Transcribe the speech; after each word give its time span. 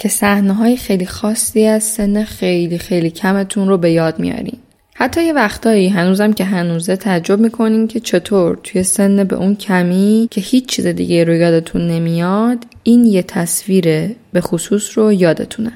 که 0.00 0.08
صحنه 0.08 0.52
های 0.52 0.76
خیلی 0.76 1.06
خاصی 1.06 1.66
از 1.66 1.82
سن 1.84 2.24
خیلی 2.24 2.78
خیلی 2.78 3.10
کمتون 3.10 3.68
رو 3.68 3.78
به 3.78 3.90
یاد 3.90 4.18
میارین. 4.18 4.58
حتی 4.94 5.24
یه 5.24 5.32
وقتایی 5.32 5.88
هنوزم 5.88 6.32
که 6.32 6.44
هنوزه 6.44 6.96
تعجب 6.96 7.40
می‌کنین 7.40 7.88
که 7.88 8.00
چطور 8.00 8.58
توی 8.62 8.82
سن 8.82 9.24
به 9.24 9.36
اون 9.36 9.56
کمی 9.56 10.28
که 10.30 10.40
هیچ 10.40 10.66
چیز 10.66 10.86
دیگه 10.86 11.24
رو 11.24 11.34
یادتون 11.34 11.88
نمیاد 11.88 12.58
این 12.82 13.04
یه 13.04 13.22
تصویر 13.22 13.84
به 14.32 14.40
خصوص 14.40 14.98
رو 14.98 15.12
یادتونه. 15.12 15.72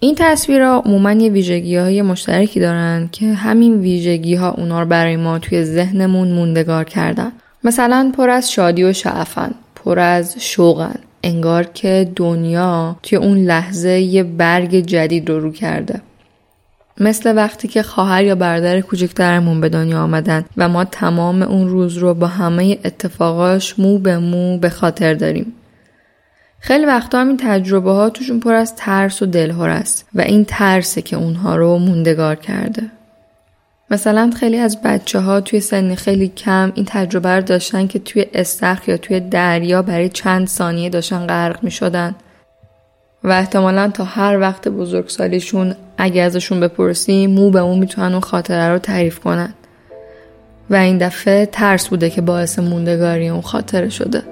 این 0.00 0.14
تصویرها 0.14 0.82
عموما 0.86 1.12
یه 1.12 1.30
ویژگی 1.30 1.76
های 1.76 2.02
مشترکی 2.02 2.60
دارن 2.60 3.08
که 3.12 3.26
همین 3.26 3.80
ویژگی 3.80 4.34
ها 4.34 4.50
اونا 4.50 4.80
رو 4.80 4.86
برای 4.86 5.16
ما 5.16 5.38
توی 5.38 5.64
ذهنمون 5.64 6.28
موندگار 6.28 6.84
کردن. 6.84 7.32
مثلا 7.64 8.12
پر 8.16 8.30
از 8.30 8.52
شادی 8.52 8.84
و 8.84 8.92
شعفن، 8.92 9.54
پر 9.74 9.98
از 9.98 10.36
شوقن، 10.38 10.98
انگار 11.22 11.64
که 11.64 12.12
دنیا 12.16 12.96
توی 13.02 13.18
اون 13.18 13.38
لحظه 13.38 13.90
یه 13.90 14.22
برگ 14.22 14.74
جدید 14.80 15.28
رو 15.28 15.40
رو 15.40 15.52
کرده. 15.52 16.00
مثل 17.00 17.36
وقتی 17.36 17.68
که 17.68 17.82
خواهر 17.82 18.24
یا 18.24 18.34
برادر 18.34 18.80
کوچکترمون 18.80 19.60
به 19.60 19.68
دنیا 19.68 20.02
آمدن 20.02 20.44
و 20.56 20.68
ما 20.68 20.84
تمام 20.84 21.42
اون 21.42 21.68
روز 21.68 21.96
رو 21.96 22.14
با 22.14 22.26
همه 22.26 22.78
اتفاقاش 22.84 23.78
مو 23.78 23.98
به 23.98 24.18
مو 24.18 24.58
به 24.58 24.68
خاطر 24.68 25.14
داریم. 25.14 25.52
خیلی 26.60 26.86
وقتا 26.86 27.20
هم 27.20 27.28
این 27.28 27.36
تجربه 27.36 27.92
ها 27.92 28.10
توشون 28.10 28.40
پر 28.40 28.54
از 28.54 28.76
ترس 28.76 29.22
و 29.22 29.26
دلهور 29.26 29.68
است 29.68 30.06
و 30.14 30.20
این 30.20 30.44
ترسه 30.44 31.02
که 31.02 31.16
اونها 31.16 31.56
رو 31.56 31.78
موندگار 31.78 32.34
کرده. 32.34 32.82
مثلا 33.90 34.30
خیلی 34.36 34.58
از 34.58 34.82
بچه 34.82 35.18
ها 35.18 35.40
توی 35.40 35.60
سن 35.60 35.94
خیلی 35.94 36.28
کم 36.28 36.72
این 36.74 36.84
تجربه 36.88 37.28
رو 37.28 37.42
داشتن 37.42 37.86
که 37.86 37.98
توی 37.98 38.26
استخر 38.34 38.90
یا 38.90 38.96
توی 38.96 39.20
دریا 39.20 39.82
برای 39.82 40.08
چند 40.08 40.48
ثانیه 40.48 40.90
داشتن 40.90 41.26
غرق 41.26 41.64
می 41.64 41.70
شدن. 41.70 42.14
و 43.24 43.28
احتمالا 43.28 43.88
تا 43.88 44.04
هر 44.04 44.38
وقت 44.38 44.68
بزرگسالیشون 44.68 45.74
اگه 45.98 46.22
ازشون 46.22 46.60
بپرسی 46.60 47.26
مو 47.26 47.50
به 47.50 47.62
مو 47.62 47.76
می‌تونن 47.76 48.12
اون 48.12 48.20
خاطره 48.20 48.72
رو 48.72 48.78
تعریف 48.78 49.18
کنن. 49.18 49.54
و 50.70 50.74
این 50.74 50.98
دفعه 50.98 51.46
ترس 51.46 51.88
بوده 51.88 52.10
که 52.10 52.20
باعث 52.20 52.58
موندگاری 52.58 53.28
اون 53.28 53.40
خاطره 53.40 53.88
شده. 53.88 54.22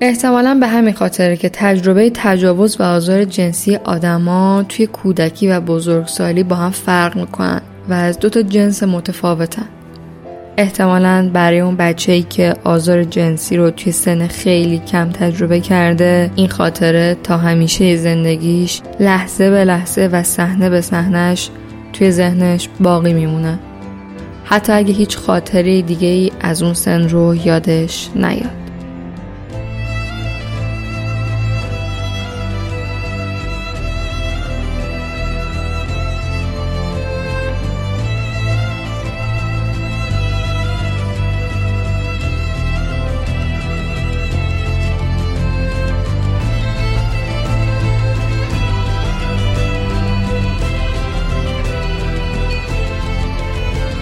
احتمالا 0.00 0.58
به 0.60 0.66
همین 0.66 0.94
خاطره 0.94 1.36
که 1.36 1.48
تجربه 1.48 2.10
تجاوز 2.14 2.80
و 2.80 2.82
آزار 2.82 3.24
جنسی 3.24 3.76
آدما 3.76 4.64
توی 4.68 4.86
کودکی 4.86 5.48
و 5.48 5.60
بزرگسالی 5.60 6.42
با 6.42 6.56
هم 6.56 6.70
فرق 6.70 7.16
می‌کنن. 7.16 7.62
و 7.88 7.92
از 7.92 8.18
دو 8.18 8.28
تا 8.28 8.42
جنس 8.42 8.82
متفاوتن 8.82 9.68
احتمالا 10.56 11.30
برای 11.32 11.60
اون 11.60 11.76
بچه 11.76 12.12
ای 12.12 12.22
که 12.22 12.54
آزار 12.64 13.04
جنسی 13.04 13.56
رو 13.56 13.70
توی 13.70 13.92
سن 13.92 14.26
خیلی 14.26 14.78
کم 14.78 15.10
تجربه 15.10 15.60
کرده 15.60 16.30
این 16.36 16.48
خاطره 16.48 17.16
تا 17.22 17.36
همیشه 17.36 17.96
زندگیش 17.96 18.80
لحظه 19.00 19.50
به 19.50 19.64
لحظه 19.64 20.08
و 20.12 20.22
صحنه 20.22 20.70
به 20.70 20.80
صحنهش 20.80 21.50
توی 21.92 22.10
ذهنش 22.10 22.68
باقی 22.80 23.12
میمونه. 23.12 23.58
حتی 24.44 24.72
اگه 24.72 24.94
هیچ 24.94 25.16
خاطره 25.16 25.82
دیگه 25.82 26.08
ای 26.08 26.32
از 26.40 26.62
اون 26.62 26.74
سن 26.74 27.08
رو 27.08 27.34
یادش 27.34 28.08
نیاد. 28.16 28.63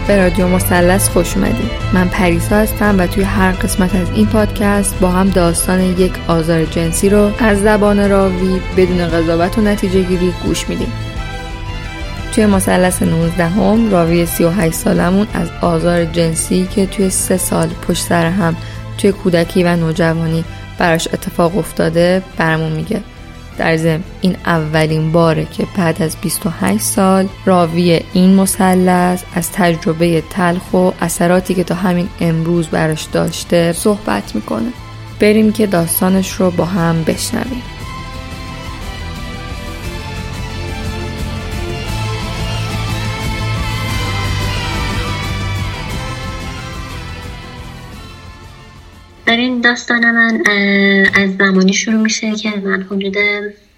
به 0.06 0.16
رادیو 0.16 0.48
مثلث 0.48 1.08
خوش 1.08 1.36
اومدید 1.36 1.70
من 1.92 2.08
پریسا 2.08 2.56
هستم 2.56 2.98
و 2.98 3.06
توی 3.06 3.24
هر 3.24 3.52
قسمت 3.52 3.94
از 3.94 4.10
این 4.14 4.26
پادکست 4.26 5.00
با 5.00 5.08
هم 5.08 5.28
داستان 5.28 5.80
یک 5.80 6.12
آزار 6.28 6.64
جنسی 6.64 7.08
رو 7.08 7.30
از 7.38 7.62
زبان 7.62 8.10
راوی 8.10 8.60
بدون 8.76 9.08
قضاوت 9.08 9.58
و 9.58 9.60
نتیجه 9.60 10.02
گیری 10.02 10.34
گوش 10.44 10.68
میدیم. 10.68 10.92
توی 12.34 12.46
مثلث 12.46 13.02
19 13.02 13.46
هم 13.46 13.90
راوی 13.90 14.26
38 14.26 14.74
سالمون 14.74 15.26
از 15.34 15.48
آزار 15.60 16.04
جنسی 16.04 16.68
که 16.74 16.86
توی 16.86 17.10
سه 17.10 17.36
سال 17.36 17.68
پشت 17.68 18.02
سر 18.02 18.26
هم 18.26 18.56
توی 18.98 19.12
کودکی 19.12 19.64
و 19.64 19.76
نوجوانی 19.76 20.44
براش 20.78 21.08
اتفاق 21.12 21.58
افتاده 21.58 22.22
برمون 22.36 22.72
میگه. 22.72 23.02
در 23.58 23.76
ضمن 23.76 24.02
این 24.20 24.36
اولین 24.46 25.12
باره 25.12 25.44
که 25.44 25.66
بعد 25.76 26.02
از 26.02 26.16
28 26.22 26.82
سال 26.82 27.28
راوی 27.44 28.00
این 28.12 28.34
مثلث 28.34 29.22
از 29.34 29.52
تجربه 29.52 30.20
تلخ 30.30 30.74
و 30.74 30.90
اثراتی 31.00 31.54
که 31.54 31.64
تا 31.64 31.74
همین 31.74 32.08
امروز 32.20 32.68
براش 32.68 33.02
داشته 33.02 33.72
صحبت 33.72 34.34
می‌کنه. 34.34 34.72
بریم 35.20 35.52
که 35.52 35.66
داستانش 35.66 36.32
رو 36.32 36.50
با 36.50 36.64
هم 36.64 37.02
بشنویم. 37.02 37.62
داستان 49.62 50.10
من 50.10 50.42
از 51.14 51.36
زمانی 51.36 51.72
شروع 51.72 52.00
میشه 52.00 52.32
که 52.32 52.50
من 52.50 52.82
حدود 52.82 53.16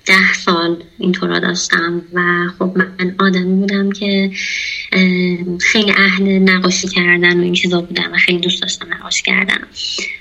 ده 0.07 0.33
سال 0.33 0.83
اینطورا 0.99 1.39
داشتم 1.39 2.03
و 2.13 2.21
خب 2.59 2.79
من 2.79 3.15
آدمی 3.19 3.55
بودم 3.61 3.93
که 3.93 4.31
خیلی 5.61 5.93
اهل 5.97 6.39
نقاشی 6.39 6.89
کردن 6.89 7.41
و 7.41 7.43
این 7.43 7.53
چیزا 7.53 7.81
بودم 7.81 8.13
و 8.13 8.17
خیلی 8.17 8.39
دوست 8.39 8.63
داشتم 8.63 8.95
نقاشی 8.95 9.23
کردن. 9.23 9.59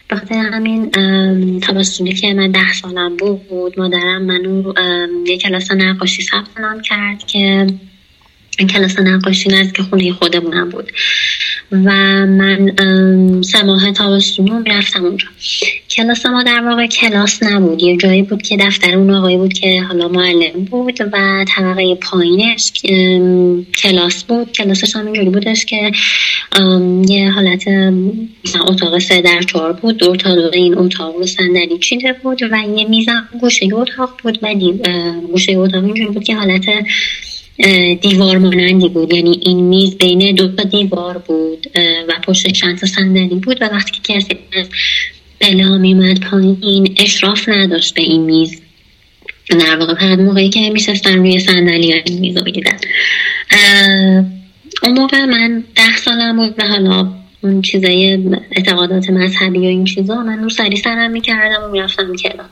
بخاطر 0.10 0.36
همین 0.36 0.90
تابستونی 1.60 2.14
که 2.14 2.34
من 2.34 2.52
ده 2.52 2.74
سالم 2.74 3.18
بود 3.18 3.80
مادرم 3.80 4.22
منو 4.22 4.74
یه 5.28 5.38
کلاس 5.38 5.72
نقاشی 5.72 6.24
ثبت 6.24 6.60
نام 6.60 6.82
کرد 6.82 7.26
که 7.28 7.68
کلاس 8.60 9.00
نقاشی 9.00 9.50
نزدیک 9.50 9.82
خونه 9.82 10.14
خودمونم 10.14 10.70
بود. 10.70 10.92
و 11.72 11.92
من 12.26 12.72
سه 13.42 13.64
ماه 13.64 13.92
تابستون 13.92 14.62
می‌رفتم 14.62 15.06
اونجا. 15.06 15.28
کلاس 15.90 16.26
ما 16.26 16.44
در 16.44 16.62
واقع 16.70 16.88
کلاس 16.88 17.44
نبود. 17.44 17.84
یه 17.84 17.98
جایی 17.98 18.22
بود 18.22 18.42
که 18.42 18.58
دفتر 18.58 18.96
اون 18.96 19.10
آقایی 19.10 19.38
بود 19.38 19.54
که 19.54 19.82
حالا 19.82 20.08
معلم 20.08 20.64
بود 20.72 21.02
و 21.14 21.46
طبقه 21.56 21.96
پایینش 21.96 22.72
کلاس 23.78 24.24
بود. 24.24 24.52
کلاسش 24.52 24.96
هم 24.96 25.06
اینجوری 25.06 25.30
بودش 25.30 25.66
که 25.66 25.92
یه 27.08 27.32
حالت 27.32 27.64
اتاق 28.68 29.00
سه 29.00 29.22
در 29.22 29.42
چهار 29.42 29.74
بود. 29.74 29.98
دور 29.98 30.16
تا 30.16 30.36
دور 30.36 30.52
این 30.54 30.78
اتاق 30.78 31.16
و 31.16 31.26
صندلی 31.26 31.78
چیده 31.82 32.14
بود 32.24 32.44
و 32.52 32.58
یه 32.78 32.88
میزم 32.88 33.28
گوشه 33.42 33.70
اتاق 33.74 34.20
بود. 34.24 34.40
و 34.42 34.56
گوشه 35.32 35.52
اتاق 35.58 35.84
اینجوری 35.84 36.10
بود 36.10 36.24
که 36.24 36.36
حالت 36.36 36.66
دیوار 38.02 38.38
مانندی 38.38 38.90
بود. 38.90 39.14
یعنی 39.14 39.40
این 39.46 39.60
میز 39.64 39.98
بین 39.98 40.36
دو 40.36 40.56
تا 40.56 40.64
دیوار 40.64 41.18
بود 41.18 41.68
و 42.08 42.14
پشت 42.24 42.48
چند 42.48 42.78
تا 42.78 42.88
صندلی 42.88 43.36
بود 43.36 43.62
و 43.62 43.66
وقتی 43.66 43.92
که 43.92 44.14
کسی 44.14 44.38
از 44.54 44.68
ها 45.62 45.78
میومد 45.78 46.20
پایین 46.20 46.96
اشراف 46.98 47.50
نداشت 47.50 47.94
به 47.94 48.02
این 48.02 48.22
میز. 48.22 48.62
در 49.50 49.76
واقع 49.76 49.94
فقط 49.94 50.20
موقعی 50.20 50.50
که 50.50 50.70
میشستن 50.70 51.18
روی 51.18 51.40
صندلی 51.40 51.94
این 51.94 52.20
میز 52.20 52.38
رو 52.38 52.44
می‌دیدن 52.44 52.78
اون 54.84 55.00
موقع 55.00 55.26
من 55.26 55.64
ده 55.76 55.98
سالم 55.98 56.36
بود 56.38 56.56
و 56.58 56.68
حالا 56.68 57.14
اون 57.44 57.62
چیزای 57.62 58.20
اعتقادات 58.52 59.10
مذهبی 59.10 59.60
و 59.60 59.62
این 59.62 59.86
چیزا 59.86 60.16
من 60.16 60.44
رو 60.44 60.50
سری 60.50 60.76
سرم 60.76 61.12
می‌کردم 61.12 61.64
و 61.64 61.72
می‌رفتم 61.72 62.16
کلاس 62.16 62.46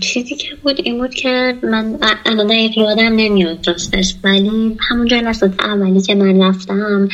چیزی 0.00 0.34
که 0.34 0.48
بود 0.62 0.80
این 0.84 0.98
بود 0.98 1.14
که 1.14 1.54
من 1.62 1.98
الان 2.26 2.50
یادم 2.50 3.12
نمیاد 3.16 3.68
راستش 3.68 4.14
ولی 4.24 4.76
همون 4.88 5.06
جلسات 5.06 5.64
اولی 5.64 6.00
که 6.00 6.14
من 6.14 6.42
رفتم 6.42 7.08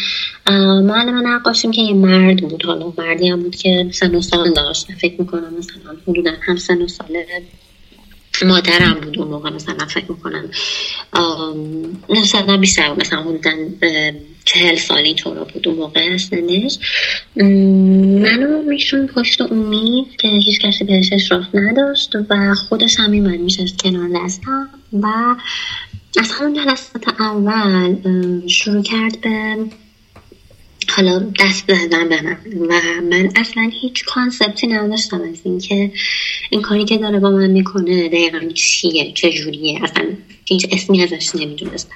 معلم 0.82 1.26
نقاشیم 1.26 1.70
که 1.70 1.82
یه 1.82 1.94
مرد 1.94 2.36
بود 2.36 2.64
حالا 2.64 2.92
مردی 2.98 3.28
هم 3.28 3.42
بود 3.42 3.56
که 3.56 3.86
سن 3.92 4.14
و 4.14 4.20
سال 4.20 4.52
داشت 4.52 4.92
فکر 4.92 5.20
می‌کنم 5.20 5.54
مثلا 5.58 5.96
حدودا 6.08 6.30
هم 6.40 6.56
سن 6.56 6.82
و 6.82 6.88
ساله 6.88 7.26
مادرم 8.46 8.94
بود 8.94 9.18
اون 9.18 9.28
موقع 9.28 9.50
مثلا 9.50 9.86
فکر 9.86 10.12
می‌کنم. 10.12 10.50
مثلا 12.08 12.56
بیشتر 12.56 12.94
مثلا 12.94 13.22
حدودا 13.22 13.50
چهل 14.44 14.76
سالی 14.76 15.14
طورا 15.14 15.44
بود 15.44 15.68
اون 15.68 15.76
موقع 15.76 16.16
سنش. 16.16 16.78
منو 17.36 18.62
میشون 18.62 19.06
پشت 19.06 19.42
امید 19.42 20.16
که 20.20 20.28
هیچ 20.28 20.60
کسی 20.60 20.84
بهش 20.84 21.12
اشراف 21.12 21.44
نداشت 21.54 22.12
و 22.30 22.54
خودش 22.54 23.00
هم 23.00 23.10
میمد 23.10 23.40
میشست 23.40 23.78
کنار 23.78 24.24
دستم 24.24 24.68
و 24.92 25.06
از 26.18 26.32
همون 26.32 26.54
جلسات 26.54 27.20
اول 27.20 27.96
شروع 28.46 28.82
کرد 28.82 29.20
به 29.20 29.56
حالا 30.88 31.32
دست 31.40 31.72
زدن 31.72 32.08
به 32.08 32.22
من 32.22 32.36
و 32.68 32.80
من 33.10 33.30
اصلا 33.36 33.70
هیچ 33.82 34.04
کانسپتی 34.04 34.66
نداشتم 34.66 35.20
از 35.20 35.40
اینکه 35.44 35.92
این 36.50 36.62
کاری 36.62 36.84
که 36.84 36.98
داره 36.98 37.18
با 37.18 37.30
من 37.30 37.50
می‌کنه 37.50 38.08
دقیقا 38.08 38.40
چیه 38.54 39.12
چجوریه 39.12 39.80
اصلا 39.82 40.04
هیچ 40.44 40.66
اسمی 40.72 41.02
ازش 41.02 41.34
نمی‌دونستم. 41.34 41.94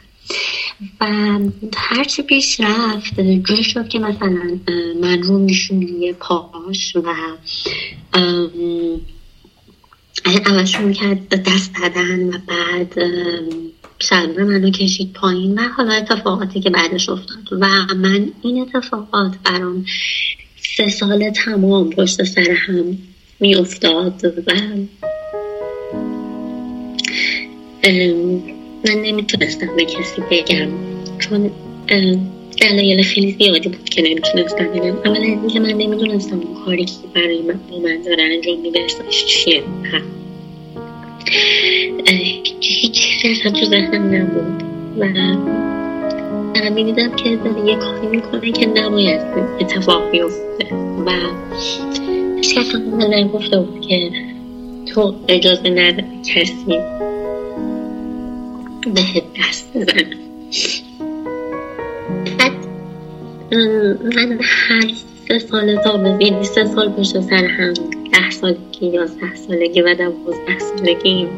و 1.01 1.39
هرچی 1.77 2.23
پیش 2.23 2.61
رفت 2.61 3.21
جوری 3.21 3.65
شد 3.65 3.89
که 3.89 3.99
مثلا 3.99 4.59
من 5.01 5.23
رو 5.23 5.39
میشون 5.39 5.83
روی 5.83 6.13
پاش 6.13 6.97
و 6.97 7.15
اول 10.27 10.65
شروع 10.65 10.93
کرد 10.93 11.29
دست 11.29 11.71
دادن 11.83 12.29
و 12.29 12.39
بعد 12.47 12.95
شلوار 14.03 14.45
منو 14.45 14.71
کشید 14.71 15.13
پایین 15.13 15.59
و 15.59 15.63
حالا 15.63 15.93
اتفاقاتی 15.93 16.61
که 16.61 16.71
بعدش 16.71 17.09
افتاد. 17.09 17.53
و 17.53 17.67
من 17.95 18.29
این 18.43 18.61
اتفاقات 18.63 19.33
برام 19.45 19.85
سه 20.77 20.89
سال 20.89 21.31
تمام 21.31 21.91
پشت 21.91 22.23
سر 22.23 22.51
هم 22.51 22.99
می 23.41 23.55
افتاد 23.55 24.25
و 24.47 24.53
من 28.85 29.03
نمی‌تونستم 29.03 29.77
به 29.77 29.85
کسی 29.85 30.23
بگم 30.31 30.69
چون 31.19 31.51
دلایل 32.61 33.03
خیلی 33.03 33.33
زیادی 33.33 33.69
بود 33.69 33.89
که 33.89 34.03
نمی‌تونستم 34.03 34.65
بگم. 34.65 34.97
اولا 34.97 35.23
اینکه 35.23 35.61
من 35.61 35.69
نمی‌دونستم 35.69 36.41
اون 36.41 36.65
کاری 36.65 36.85
که 36.85 36.93
برای 37.15 37.43
من, 37.43 37.61
من 37.83 38.03
داره 38.03 38.23
انجام 38.23 38.61
میده 38.61 38.87
چیه؟ 39.27 39.63
هیچ 42.61 42.93
چیزی 42.93 43.29
اصلا 43.31 43.53
تو 43.53 43.67
ذهنم 43.67 44.15
نبود. 44.15 44.63
و 46.61 46.71
می‌دیدم 46.71 47.17
که 47.17 47.37
داره 47.37 47.67
یه 47.67 47.77
کاری 47.77 48.07
می‌کنه 48.07 48.53
که 48.53 48.67
نباید 48.67 49.21
اتفاق 49.61 50.11
بیفته. 50.11 50.75
و 51.07 51.11
هیچ 52.37 52.55
کسی 52.55 52.77
من 52.77 53.15
نگفته 53.15 53.61
بود 53.61 53.81
که 53.81 54.11
تو 54.95 55.15
اجازه 55.29 55.71
نداری 55.71 56.23
کسی 56.25 56.79
به 58.95 59.23
دست 59.39 59.77
بزن 59.77 60.11
بعد 62.39 62.53
من 64.17 64.39
هر 64.43 64.91
سه 65.29 65.39
سال 65.39 65.77
تا 65.77 65.97
به 65.97 66.43
سه 66.43 66.65
سال 66.65 66.89
پشت 66.89 67.21
سر 67.21 67.45
هم 67.45 67.75
ده 68.13 68.31
سالگی 68.31 68.87
یازده 68.87 69.35
سالگی 69.35 69.81
و 69.81 69.95
دوازده 69.95 70.59
سالگی 70.59 71.29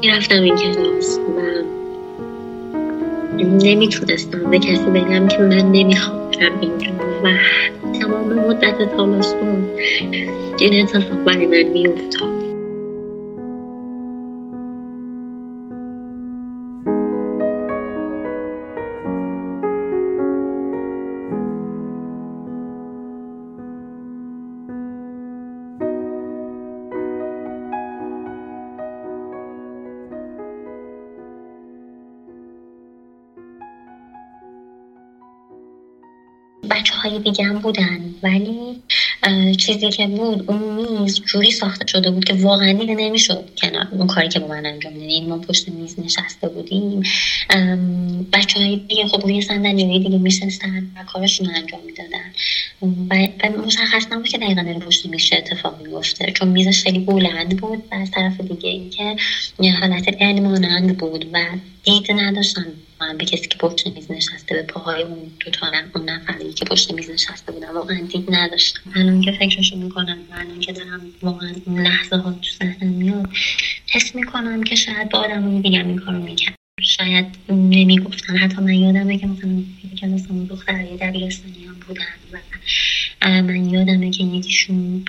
می‌رفتم 0.00 0.42
این 0.42 0.56
کلاس 0.56 1.18
و 1.18 1.40
نمی‌تونستم 3.44 4.50
به 4.50 4.58
کسی 4.58 4.84
بگم 4.84 5.28
که 5.28 5.38
من 5.38 5.72
نمی‌خوام 5.72 6.30
اینجا 6.60 6.90
و 7.24 7.38
تمام 8.00 8.32
مدت 8.34 8.96
تابستون 8.96 9.70
این 10.58 10.82
اتفاق 10.82 11.24
برای 11.24 11.46
من 11.46 11.62
میافتاد. 11.62 12.39
ولی 38.22 38.82
چیزی 39.56 39.90
که 39.90 40.06
بود 40.06 40.50
اون 40.50 40.98
میز 41.02 41.20
جوری 41.20 41.50
ساخته 41.50 41.86
شده 41.86 42.10
بود 42.10 42.24
که 42.24 42.34
واقعا 42.34 42.72
دیگه 42.72 42.94
نمی‌شد 42.94 43.50
کنار 43.62 43.88
اون 43.90 44.06
کاری 44.06 44.28
که 44.28 44.38
با 44.38 44.46
من 44.46 44.66
انجام 44.66 44.92
میدیم 44.92 45.26
ما 45.26 45.38
پشت 45.38 45.68
میز 45.68 46.00
نشسته 46.00 46.48
بودیم. 46.48 47.02
بچه 48.32 48.60
های 48.60 48.76
دیگه 48.76 49.06
خب 49.06 49.22
روی 49.22 49.42
صندلی 49.42 49.98
دیگه 49.98 50.18
میشستن 50.18 50.90
و 50.96 51.04
کارشون 51.04 51.46
رو 51.46 51.52
انجام 51.56 51.80
می‌دادن. 51.86 52.32
و 52.82 53.48
مشخص 53.66 54.06
نبود 54.12 54.28
که 54.28 54.38
دقیقا 54.38 54.62
در 54.62 54.78
پشت 54.78 55.06
میز 55.06 55.24
چه 55.24 55.36
اتفاقی 55.36 55.84
میفته 55.84 56.32
چون 56.32 56.48
میزش 56.48 56.82
خیلی 56.82 56.98
بلند 56.98 57.60
بود 57.60 57.82
و 57.92 57.94
از 57.94 58.10
طرف 58.10 58.40
دیگه 58.40 58.68
اینکه 58.68 59.16
حالت 59.80 60.22
علم 60.22 60.42
مانند 60.42 60.98
بود 60.98 61.26
و 61.32 61.38
دید 61.84 62.12
نداشتن 62.12 62.66
من 63.00 63.16
به 63.18 63.24
کسی 63.24 63.48
که 63.48 63.58
پشت 63.58 63.86
میز 63.86 64.10
نشسته 64.10 64.54
به 64.54 64.62
پاهای 64.62 65.02
اون 65.02 65.30
دو 65.40 65.50
تا 65.50 65.66
اون 65.94 66.10
نفری 66.10 66.52
که 66.52 66.64
پشت 66.64 66.92
میز 66.92 67.10
نشسته 67.10 67.52
بودن 67.52 67.70
واقعا 67.70 68.00
دید 68.00 68.34
نداشتم. 68.34 68.80
الان 68.94 69.20
که 69.20 69.32
فکرشو 69.32 69.76
می‌کنم 69.76 70.18
الان 70.32 70.60
که 70.60 70.72
دارم 70.72 71.00
واقعا 71.22 71.52
لحظه 71.66 72.16
ها 72.16 72.32
تو 72.32 72.48
ذهنم 72.58 72.92
میاد 72.92 73.28
حس 73.90 74.14
می‌کنم 74.14 74.62
که 74.62 74.74
شاید 74.74 75.08
با 75.08 75.18
آدم 75.18 75.62
دیگه 75.62 75.78
این 75.78 75.98
کارو 75.98 76.22
می‌کرد 76.22 76.54
شاید 76.82 77.26
نمی‌گفتن. 77.48 78.36
حتی 78.36 78.56
من 78.56 78.74
یادمه 78.74 79.18
که 79.18 79.26
مثلا 79.26 79.62
کلاس 80.00 80.22
اون 80.30 80.44
دخترای 80.44 80.96
دبیرستانی 80.96 81.64
هم 81.64 81.76
بودن 81.88 82.04
و 82.32 83.42
من 83.42 83.70
یادمه 83.70 84.10
که 84.10 84.24
یکیشون 84.24 85.04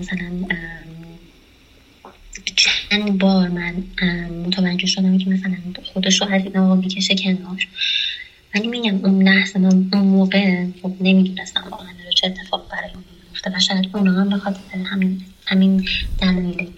مثلا 0.00 0.46
چند 2.56 3.18
بار 3.18 3.48
من 3.48 3.74
متوجه 4.46 4.86
شدم 4.86 5.18
که 5.18 5.30
مثلا 5.30 5.56
خودش 5.92 6.20
رو 6.20 6.28
از 6.28 6.44
این 6.44 6.56
آقا 6.56 6.74
می‌کشه 6.74 7.14
کنار. 7.14 7.66
ولی 8.54 8.66
میگم 8.68 9.04
اون 9.04 9.22
لحظه 9.22 9.58
من 9.58 9.88
اون 9.92 10.02
موقع 10.02 10.66
خب 10.82 10.92
نمی‌دونستم 11.00 11.64
واقعا 11.70 11.88
چه 12.14 12.26
اتفاق 12.26 12.68
برای 12.72 12.90
اون 12.94 13.04
میفته 13.30 13.50
و 13.56 13.60
شاید 13.60 13.90
اونا 13.94 14.12
هم 14.12 14.28
به 14.30 14.36
خاطر 14.36 14.60
همین 14.86 15.22
همین 15.46 15.88
دلایل 16.18 16.70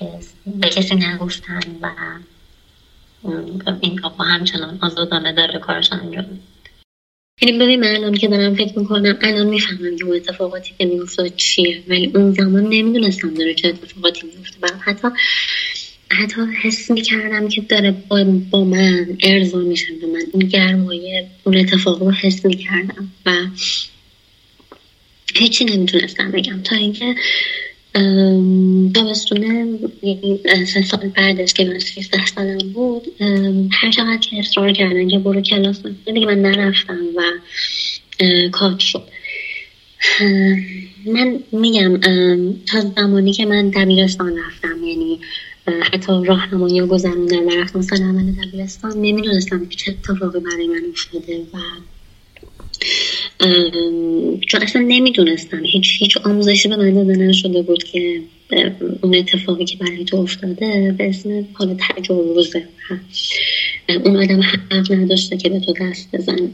به 0.46 0.68
کسی 0.68 0.94
نگفتن 0.94 1.60
و 1.82 1.90
این 3.80 4.04
آقا 4.04 4.24
همچنان 4.24 4.78
آزادانه 4.82 5.32
داره 5.32 5.58
کارش 5.58 5.92
انجام 5.92 6.40
یعنی 7.42 7.58
ببین 7.58 7.80
من 7.80 7.96
الان 7.96 8.14
که 8.14 8.28
دارم 8.28 8.54
فکر 8.54 8.78
می‌کنم 8.78 9.18
الان 9.20 9.46
می‌فهمم 9.46 9.96
که 9.96 10.06
اتفاقاتی 10.06 10.70
که 10.78 10.84
میافتاد 10.84 11.36
چیه. 11.36 11.82
ولی 11.88 12.10
اون 12.14 12.32
زمان 12.32 12.64
نمی‌دونستم 12.64 13.34
داره 13.34 13.54
چه 13.54 13.68
اتفاقاتی 13.68 14.26
میفته 14.26 14.56
و 14.62 14.68
حتی 14.80 15.08
حتی 16.10 16.40
حس 16.62 16.90
می‌کردم 16.90 17.48
که 17.48 17.60
داره 17.60 17.90
با, 18.08 18.24
با 18.50 18.64
من 18.64 19.18
ارضا 19.22 19.58
میشه 19.58 19.86
به 20.00 20.06
من 20.06 20.22
اون 20.32 20.48
گرمایه 20.48 21.26
اون 21.44 21.56
اتفاق 21.56 22.02
رو 22.02 22.10
حس 22.10 22.44
می‌کردم. 22.44 23.12
و 23.26 23.32
هیچی 25.34 25.64
نمی‌تونستم 25.64 26.30
بگم. 26.30 26.62
تا 26.62 26.76
اینکه 26.76 27.14
تابستون 28.94 29.78
سه 30.66 30.82
سال 30.82 31.08
بعدش 31.08 31.54
که 31.54 31.64
من 31.64 31.78
سیزده 31.78 32.26
سالم 32.26 32.58
بود 32.58 33.06
هر 33.86 33.92
چقدر 33.92 34.16
که 34.16 34.38
اصرار 34.38 34.72
کردن 34.72 35.08
که 35.08 35.18
برو 35.18 35.40
کلاس 35.40 35.82
دیگه 36.06 36.26
من 36.26 36.42
نرفتم 36.42 36.98
و 37.16 37.22
کات 38.52 38.78
شد. 38.78 39.02
من 41.06 41.38
میگم 41.52 42.00
تا 42.66 42.80
زمانی 42.96 43.32
که 43.32 43.46
من 43.46 43.70
دبیرستان 43.70 44.38
رفتم 44.38 44.84
یعنی 44.84 45.20
حتی 45.82 46.24
راهنمایی 46.24 46.80
گذروندن 46.80 47.44
و 47.44 47.50
رفتم 47.50 47.82
سال 47.82 48.02
اول 48.02 48.32
دبیرستان 48.32 48.92
نمی‌دونستم 48.96 49.68
چه 49.68 49.90
اتفاقی 49.90 50.40
برای 50.40 50.66
من 50.66 50.82
افتاده 50.92 51.40
و 51.54 51.58
چون 54.48 54.62
اصلا 54.62 54.82
نمی‌دونستم. 54.88 55.64
هیچ 55.64 55.96
هیچ 55.98 56.16
آموزشی 56.16 56.68
به 56.68 56.76
من 56.76 56.94
داده 56.94 57.16
نشده 57.16 57.62
بود 57.62 57.84
که 57.84 58.20
اون 59.02 59.14
اتفاقی 59.14 59.64
که 59.64 59.76
برای 59.76 60.04
تو 60.04 60.16
افتاده 60.16 60.94
به 60.98 61.08
اسم 61.08 61.48
حال 61.52 61.76
تجاوزه 61.80 62.68
اون 64.04 64.16
آدم 64.16 64.40
حق 64.40 64.92
نداشته 64.92 65.36
که 65.36 65.48
به 65.48 65.60
تو 65.60 65.72
دست 65.80 66.08
بزنه. 66.12 66.50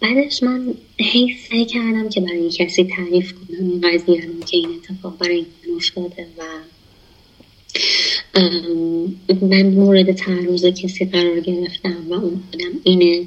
بعدش 0.00 0.42
من 0.42 0.74
هی 0.98 1.36
سعی 1.50 1.64
کردم 1.64 2.08
که 2.08 2.20
برای 2.20 2.50
کسی 2.50 2.84
تعریف 2.84 3.32
کنم 3.32 3.70
این 3.70 3.80
قضیه 3.80 4.20
که 4.46 4.56
این 4.56 4.68
اتفاق 4.68 5.18
برای 5.18 5.38
من 5.38 5.76
افتاده 5.76 6.26
و 6.38 6.42
من 9.42 9.66
مورد 9.66 10.12
تعرض 10.12 10.64
کسی 10.64 11.04
قرار 11.04 11.40
گرفتم 11.40 12.06
و 12.08 12.12
اون 12.12 12.42
آدم 12.54 12.80
اینه 12.84 13.26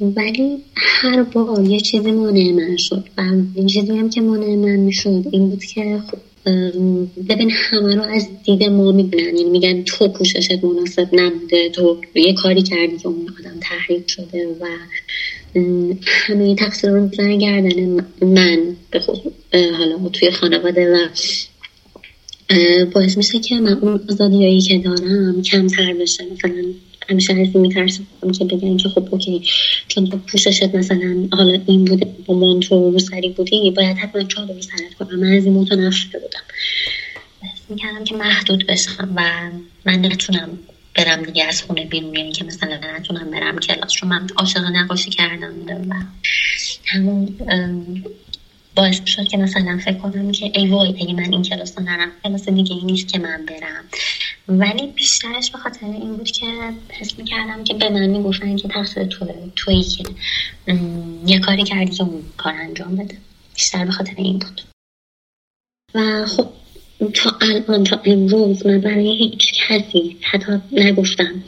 ولی 0.00 0.58
هر 0.76 1.22
بار 1.22 1.64
یه 1.64 1.80
چیزی 1.80 2.10
مانع 2.10 2.52
من 2.52 2.76
شد 2.76 3.04
و 3.18 3.22
این 3.54 3.66
چیزی 3.66 3.98
هم 3.98 4.10
که 4.10 4.20
مانع 4.20 4.56
من 4.56 4.76
می‌شد 4.76 5.24
این 5.30 5.50
بود 5.50 5.64
که 5.64 6.02
خب 6.10 6.18
ببین 7.28 7.50
همه 7.50 7.94
رو 7.94 8.02
از 8.02 8.28
دید 8.44 8.64
ما 8.64 8.92
می‌بینن. 8.92 9.24
یعنی 9.24 9.44
میگن 9.44 9.82
تو 9.82 10.08
پوششت 10.08 10.64
مناسب 10.64 11.08
نبوده 11.12 11.68
تو 11.68 11.96
یه 12.14 12.34
کاری 12.34 12.62
کردی 12.62 12.96
که 12.98 13.08
اون 13.08 13.28
آدم 13.40 13.58
تحریک 13.60 14.10
شده 14.10 14.56
و 14.60 14.66
همه 16.04 16.54
تقصیر 16.54 16.90
رو 16.90 17.02
می‌زنن 17.02 17.38
گردن 17.38 18.04
من. 18.22 18.76
به 18.90 19.00
خود 19.00 19.20
حالا 19.52 20.08
توی 20.12 20.30
خانواده 20.30 20.92
و 20.92 21.08
باعث 22.94 23.16
میشه 23.16 23.38
که 23.38 23.54
من 23.54 23.72
اون 23.72 24.00
آزادیایی 24.10 24.60
که 24.60 24.78
دارم 24.78 25.42
کمتر 25.42 25.94
بشه. 25.94 26.24
مثلا 26.32 26.64
همیشه 27.10 27.32
از 27.32 27.38
این 27.38 27.60
میترسم. 27.60 28.06
که 28.38 28.44
بگن 28.44 28.76
که 28.76 28.88
خب 28.88 29.08
اوکی. 29.10 29.42
چون 29.88 30.06
تو 30.06 30.16
پوششت 30.16 30.74
مثلا 30.74 31.28
حالا 31.32 31.60
این 31.66 31.84
بوده 31.84 32.06
با 32.26 32.34
مانتو 32.34 32.90
رو 32.90 32.98
سری 32.98 33.28
بودی 33.28 33.70
باید 33.70 33.96
حتما 33.96 34.22
چادر 34.22 34.54
رو 34.54 34.62
سرت 34.62 34.94
کنم. 34.98 35.20
من 35.20 35.32
از 35.32 35.44
این 35.44 35.54
متنفره 35.54 36.20
بودم. 36.20 36.40
می‌کردم 37.68 38.04
که 38.04 38.14
محدود 38.14 38.66
بشم 38.66 39.12
و 39.16 39.50
من 39.84 40.06
نتونم 40.06 40.58
برم 40.94 41.22
دیگه 41.22 41.44
از 41.44 41.62
خونه 41.62 41.84
بیرون 41.84 42.16
یعنی 42.16 42.32
که 42.32 42.44
مثلا 42.44 42.80
نتونم 42.98 43.30
برم 43.30 43.58
کلاس. 43.58 43.92
چون 43.92 44.08
من 44.08 44.26
عاشق 44.36 44.60
نقاشی 44.60 45.10
کردم 45.10 45.52
و 45.88 45.94
همون 46.86 47.36
باعث 48.74 49.00
شد 49.06 49.28
که 49.28 49.36
مثلا 49.36 49.80
فکر 49.84 49.98
کنم 49.98 50.32
که 50.32 50.52
ای 50.54 50.66
وای 50.66 50.88
اگه 50.88 51.12
من 51.12 51.32
این 51.32 51.42
کلاس 51.42 51.78
رو 51.78 51.84
نرم 51.84 52.12
کلاس 52.24 52.48
دیگه 52.48 52.74
ای 52.74 52.84
نیست 52.84 53.08
که 53.08 53.18
من 53.18 53.46
برم. 53.46 53.84
ولی 54.48 54.86
بیشترش 54.86 55.50
به 55.50 55.58
خاطر 55.58 55.86
این 55.86 56.16
بود 56.16 56.30
که 56.30 56.46
حس 56.88 57.18
می‌کردم 57.18 57.64
که 57.64 57.74
به 57.74 57.88
من 57.88 58.06
می‌گفتن 58.06 58.56
که 58.56 58.68
تقصیر 58.68 59.04
توه 59.04 59.34
تویی 59.56 59.82
که 59.82 60.04
یه 61.26 61.38
کاری 61.38 61.64
کردی 61.64 61.90
که 61.90 62.02
اون 62.02 62.22
کار 62.36 62.54
انجام 62.54 62.96
بده. 62.96 63.16
بیشتر 63.54 63.84
به 63.84 63.92
خاطر 63.92 64.14
این 64.16 64.38
بود. 64.38 64.60
و 65.94 66.26
خب 66.26 66.48
تا 67.14 67.38
الان 67.40 67.84
تا 67.84 68.00
امروز 68.04 68.66
من 68.66 68.80
برای 68.80 69.16
هیچ 69.16 69.52
کسی 69.54 70.16
حتی 70.20 70.52
نگفتم. 70.72 71.42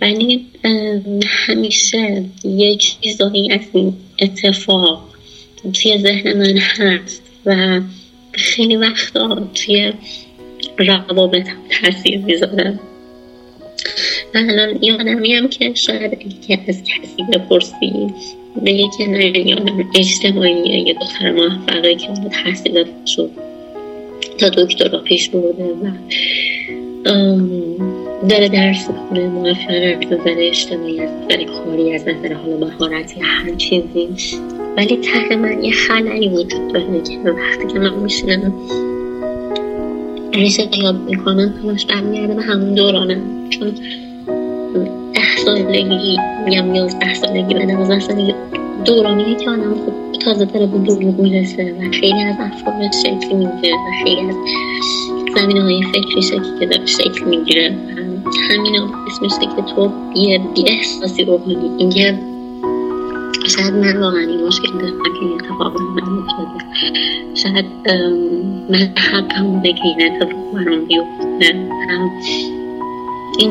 ولی 0.00 0.46
همیشه 1.26 2.24
یه 2.44 2.76
چیزایی 2.76 3.52
از 3.52 3.60
این 3.72 3.96
اتفاق 4.18 5.08
توی 5.74 5.98
ذهن 5.98 6.38
من 6.38 6.58
هست 6.58 7.22
و 7.46 7.80
خیلی 8.32 8.76
وقتا 8.76 9.50
توی 9.54 9.92
روابطم 10.78 11.56
تاثیر 11.82 12.18
می‌ذاره. 12.18 12.78
من 14.34 14.50
الان 14.50 14.78
یادمی 14.82 15.34
هم 15.34 15.48
که 15.48 15.74
شاید 15.74 16.18
که 16.46 16.58
از 16.68 16.82
کسی 16.82 17.22
بپرسی 17.32 18.06
بگه 18.66 18.84
که 18.98 19.06
نه 19.06 19.38
یادم 19.38 19.90
اجتماعی 19.94 20.84
یه 20.86 20.94
دختر 20.94 21.32
موفقه 21.32 21.94
که 21.94 22.08
اون 22.08 22.28
تحصیلات 22.28 23.06
شد 23.06 23.30
تا 24.38 24.48
دکترا 24.48 24.98
پیش 24.98 25.28
برده 25.28 25.64
و 25.64 25.90
داره 28.28 28.48
درس 28.48 28.88
بخونه 28.88 29.28
موفق 29.28 29.70
از 29.70 30.12
نظر 30.12 30.34
اجتماعی 30.38 31.00
از 31.00 31.10
نظر 31.10 31.44
کاری 31.44 31.92
از 31.92 32.08
نظر 32.08 32.32
حالا 32.32 32.56
مهارتی 32.56 33.20
هر 33.20 33.54
چیزی. 33.54 34.08
ولی 34.76 34.96
ته 34.96 35.36
من 35.36 35.64
یه 35.64 35.72
خلایی 35.72 36.28
وجود 36.28 36.72
داره 36.72 37.02
که 37.02 37.30
وقتی 37.30 37.72
که 37.72 37.78
من 37.78 37.94
میشینم 37.94 38.52
ریشه 40.34 40.78
یاد 40.78 40.96
می‌کنم 40.96 41.54
همش 41.62 41.86
برمیگرده 41.86 42.34
به 42.34 42.42
همون 42.42 42.74
دورانه. 42.74 43.20
چون 43.50 43.74
ده 45.14 45.36
سالگی 45.44 46.18
میگم 46.44 46.74
یازده 46.74 47.14
سالگی 47.14 47.54
و 47.54 47.66
دوازده 47.66 48.00
سالگی 48.00 48.34
دورانیه 48.84 49.34
که 49.34 49.50
آدم 49.50 49.74
خب 49.74 50.18
تازه 50.18 50.44
داره 50.44 50.66
به 50.66 50.78
بلوغ 50.78 51.20
می‌رسه 51.20 51.74
و 51.80 51.90
خیلی 51.92 52.22
از 52.22 52.34
افکارش 52.40 52.94
شکل 53.02 53.36
می‌گیره 53.36 53.74
و 53.74 54.04
خیلی 54.04 54.20
از 54.20 54.34
زمینه 55.36 55.62
های 55.62 55.82
فکری 55.82 56.22
شکل 56.22 56.58
که 56.60 56.66
داره 56.66 56.86
شکل 56.86 57.24
می‌گیره. 57.24 57.76
همین 58.50 58.76
اسمش 59.06 59.32
که 59.56 59.62
تو 59.62 59.90
یه 60.16 60.40
بی 60.54 60.64
احساسی 60.66 61.24
رو 61.24 61.38
کنی 61.38 61.70
اینکه 61.78 62.14
شاید 63.48 63.74
من 63.74 63.96
واقعا 63.96 64.20
این 64.20 64.46
مشکل 64.46 64.72
دارم 64.72 65.02
که 65.02 65.20
این 65.20 65.32
اتفاق 65.34 65.80
من 65.80 66.18
افتاده 66.18 66.64
شاید 67.34 67.66
من 68.70 68.92
حقم 68.98 69.46
بوده 69.46 69.72
که 69.72 69.82
این 73.38 73.50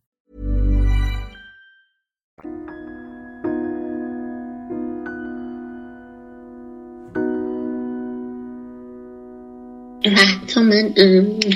حتی 10.03 10.59
من 10.59 10.93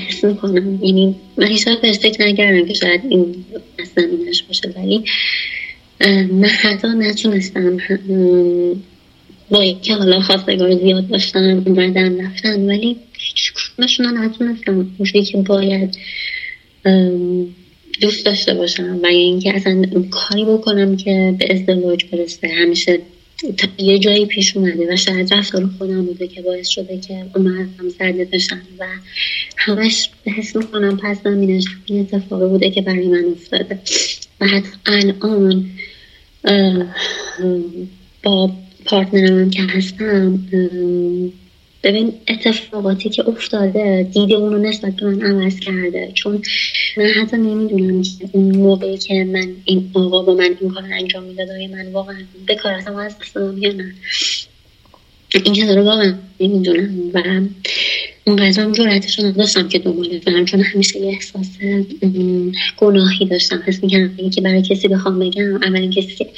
حس 0.08 0.24
می‌کنم. 0.24 0.84
یعنی 0.84 1.16
من 1.38 1.48
هیچ 1.48 1.68
وقت 1.68 1.92
فکر 1.92 2.28
نکردم 2.28 2.66
که 2.66 2.74
شاید 2.74 3.02
این 3.10 3.46
از 3.80 3.88
زمینش 3.96 4.44
باشه 4.44 4.74
ولی 4.76 5.04
من 6.32 6.48
حتی 6.48 6.88
نتونستم 6.88 7.78
با 9.50 9.66
که 9.82 9.96
حالا 9.96 10.20
خواستگار 10.20 10.76
زیاد 10.80 11.08
داشتم 11.08 11.64
اومدن 11.66 12.26
رفتن 12.26 12.66
ولی 12.70 12.98
هیچ 13.18 13.54
کدومشون 13.54 14.18
نتونستم. 14.18 14.78
اونجوری 14.98 15.26
که 15.26 15.38
باید 15.38 15.98
دوست 18.02 18.26
داشته 18.26 18.54
باشم 18.54 19.00
و 19.04 19.06
اینکه 19.06 19.56
اصلا 19.56 19.86
کاری 20.12 20.46
بکنم 20.46 20.98
که 20.98 21.36
به 21.40 21.54
ازدواج 21.54 22.06
برسه. 22.06 22.48
همیشه 22.48 23.00
یه 23.78 24.00
جایی 24.00 24.26
پیش 24.26 24.58
اومده 24.58 24.94
و 24.94 24.96
شاید 24.96 25.34
رفتار 25.34 25.70
خودم 25.78 26.06
بوده 26.06 26.28
که 26.28 26.42
باعث 26.42 26.68
شده 26.68 27.00
که 27.00 27.26
اومدم 27.36 27.90
زده 28.00 28.26
بشم 28.34 28.62
و 28.80 28.86
همش 29.58 30.10
حس 30.26 30.56
می‌کنم 30.56 30.98
پس 30.98 31.24
زمینش 31.24 31.66
این 31.86 32.00
اتفاقی 32.00 32.48
بوده 32.48 32.70
که 32.70 32.82
برای 32.82 33.08
من 33.08 33.26
افتاده. 33.32 33.80
و 34.42 34.48
حتی 34.48 34.70
الان 34.86 35.70
با 38.24 38.52
پارتنرم 38.86 39.50
که 39.50 39.64
هستم 39.64 40.40
ببین 41.86 42.14
اتفاقاتی 42.28 43.10
که 43.10 43.30
افتاده 43.30 44.10
دیده 44.14 44.36
اونو 44.36 44.58
نسبت 44.58 44.96
به 44.96 45.06
من 45.06 45.22
عوض 45.22 45.60
کرده. 45.60 46.12
چون 46.14 46.42
من 46.98 47.06
حتی 47.06 47.38
نمی‌دونم 47.38 48.02
که 48.02 48.30
اون 48.32 48.56
موقعی 48.56 48.98
که 48.98 49.24
من 49.24 49.48
این 49.66 49.92
آقا 49.94 50.22
با 50.22 50.34
من 50.34 50.56
این 50.62 50.70
کار 50.70 50.84
انجام 50.92 51.24
می‌داد 51.24 51.48
من 51.50 51.92
واقعا 51.92 52.16
به 52.48 52.56
کار 52.56 52.74
از 52.74 52.86
دستم 53.22 53.58
یا 53.58 53.74
نه. 53.74 53.94
این 55.46 55.54
چیزا 55.54 55.74
رو 55.76 55.84
واقعا 55.84 56.14
نمی‌دونم. 56.40 57.12
و 57.14 57.42
اونقدر 58.28 58.62
هم 58.62 58.72
جرأتش 58.72 59.20
رو 59.20 59.26
نداشتم 59.26 59.68
که 59.68 59.80
دنبالش 59.80 60.24
برم 60.24 60.46
چون 60.46 60.62
همیشه 60.62 61.00
یه 61.00 61.08
احساس 61.08 61.48
گناهی 62.78 63.26
داشتم. 63.26 63.64
حس 63.66 63.84
می‌کردم 63.84 64.30
که 64.30 64.42
برای 64.42 64.62
کسی 64.62 64.88
بخوام 64.88 65.20
بگم 65.20 65.56
اولین 65.56 65.92
کسی 65.92 66.16
که 66.16 66.30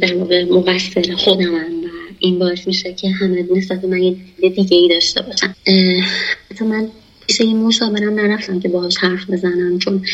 در 0.00 0.14
واقع 0.14 0.44
مقصر 0.44 1.14
خودم 1.16 1.54
و 1.54 1.58
این 2.22 2.38
باعث 2.38 2.66
میشه 2.66 2.92
که 2.92 3.10
همه 3.10 3.46
نسبت 3.56 3.84
من 3.84 4.02
یه 4.02 4.48
دیگه 4.50 4.76
ای 4.76 4.88
داشته 4.88 5.22
باشن. 5.22 5.54
حتی 6.50 6.64
من 6.64 6.88
پیش 7.26 7.40
یه 7.40 7.54
مشاورم 7.54 8.14
نرفتم 8.14 8.60
که 8.60 8.68
باهاش 8.68 8.96
حرف 8.96 9.30
بزنم 9.30 9.78
چون 9.78 10.04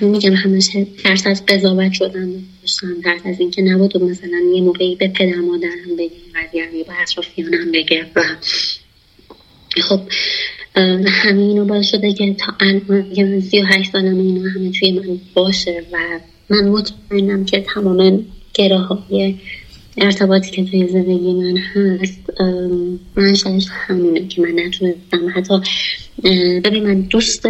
میگم 0.00 0.34
همش 0.34 0.68
ترس 1.04 1.26
از 1.26 1.46
قضاوت 1.46 1.92
شدن 1.92 2.32
داشتم 2.62 3.00
ترس 3.04 3.20
از 3.24 3.40
اینکه 3.40 3.62
نبود 3.62 4.02
مثلا 4.02 4.38
یه 4.54 4.62
موقعی 4.62 4.96
به 4.96 5.08
پدر 5.08 5.36
مادرم 5.36 5.96
بگه 5.98 6.10
قضیه 6.34 6.64
رو 6.64 6.84
به 6.84 7.02
اطرافیانم 7.02 7.72
بگه 7.72 8.06
و 8.16 8.22
خب 9.82 10.00
همین 11.08 11.58
رو 11.58 11.64
باعث 11.64 11.86
شده 11.86 12.12
که 12.12 12.34
تا 12.34 12.52
الان 12.60 13.40
سی 13.40 13.60
و 13.60 13.64
هشت 13.64 13.92
سالم 13.92 14.18
اینا 14.18 14.50
همه 14.50 14.70
توی 14.70 14.92
من 14.92 15.20
باشه 15.34 15.84
و 15.92 15.98
من 16.48 16.68
مطمئنم 16.68 17.44
که 17.44 17.60
تمام 17.60 18.24
گره 18.54 18.78
های 18.78 19.34
ارتباطی 19.98 20.50
که 20.50 20.64
توی 20.64 20.88
زندگی 20.88 21.32
من 21.32 21.56
هست 21.56 22.40
منشأش 23.16 23.66
همونه 23.70 24.28
که 24.28 24.42
من 24.42 24.60
نتونستم. 24.60 25.32
حتی 25.34 25.60
ببین 26.64 26.86
من 26.86 27.00
دوست 27.00 27.46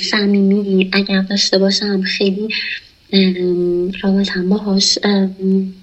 صمیمی 0.00 0.90
اگر 0.92 1.22
داشته 1.22 1.58
باشم 1.58 2.02
خیلی 2.02 2.48
رابطم 4.02 4.48
باهاش 4.48 4.98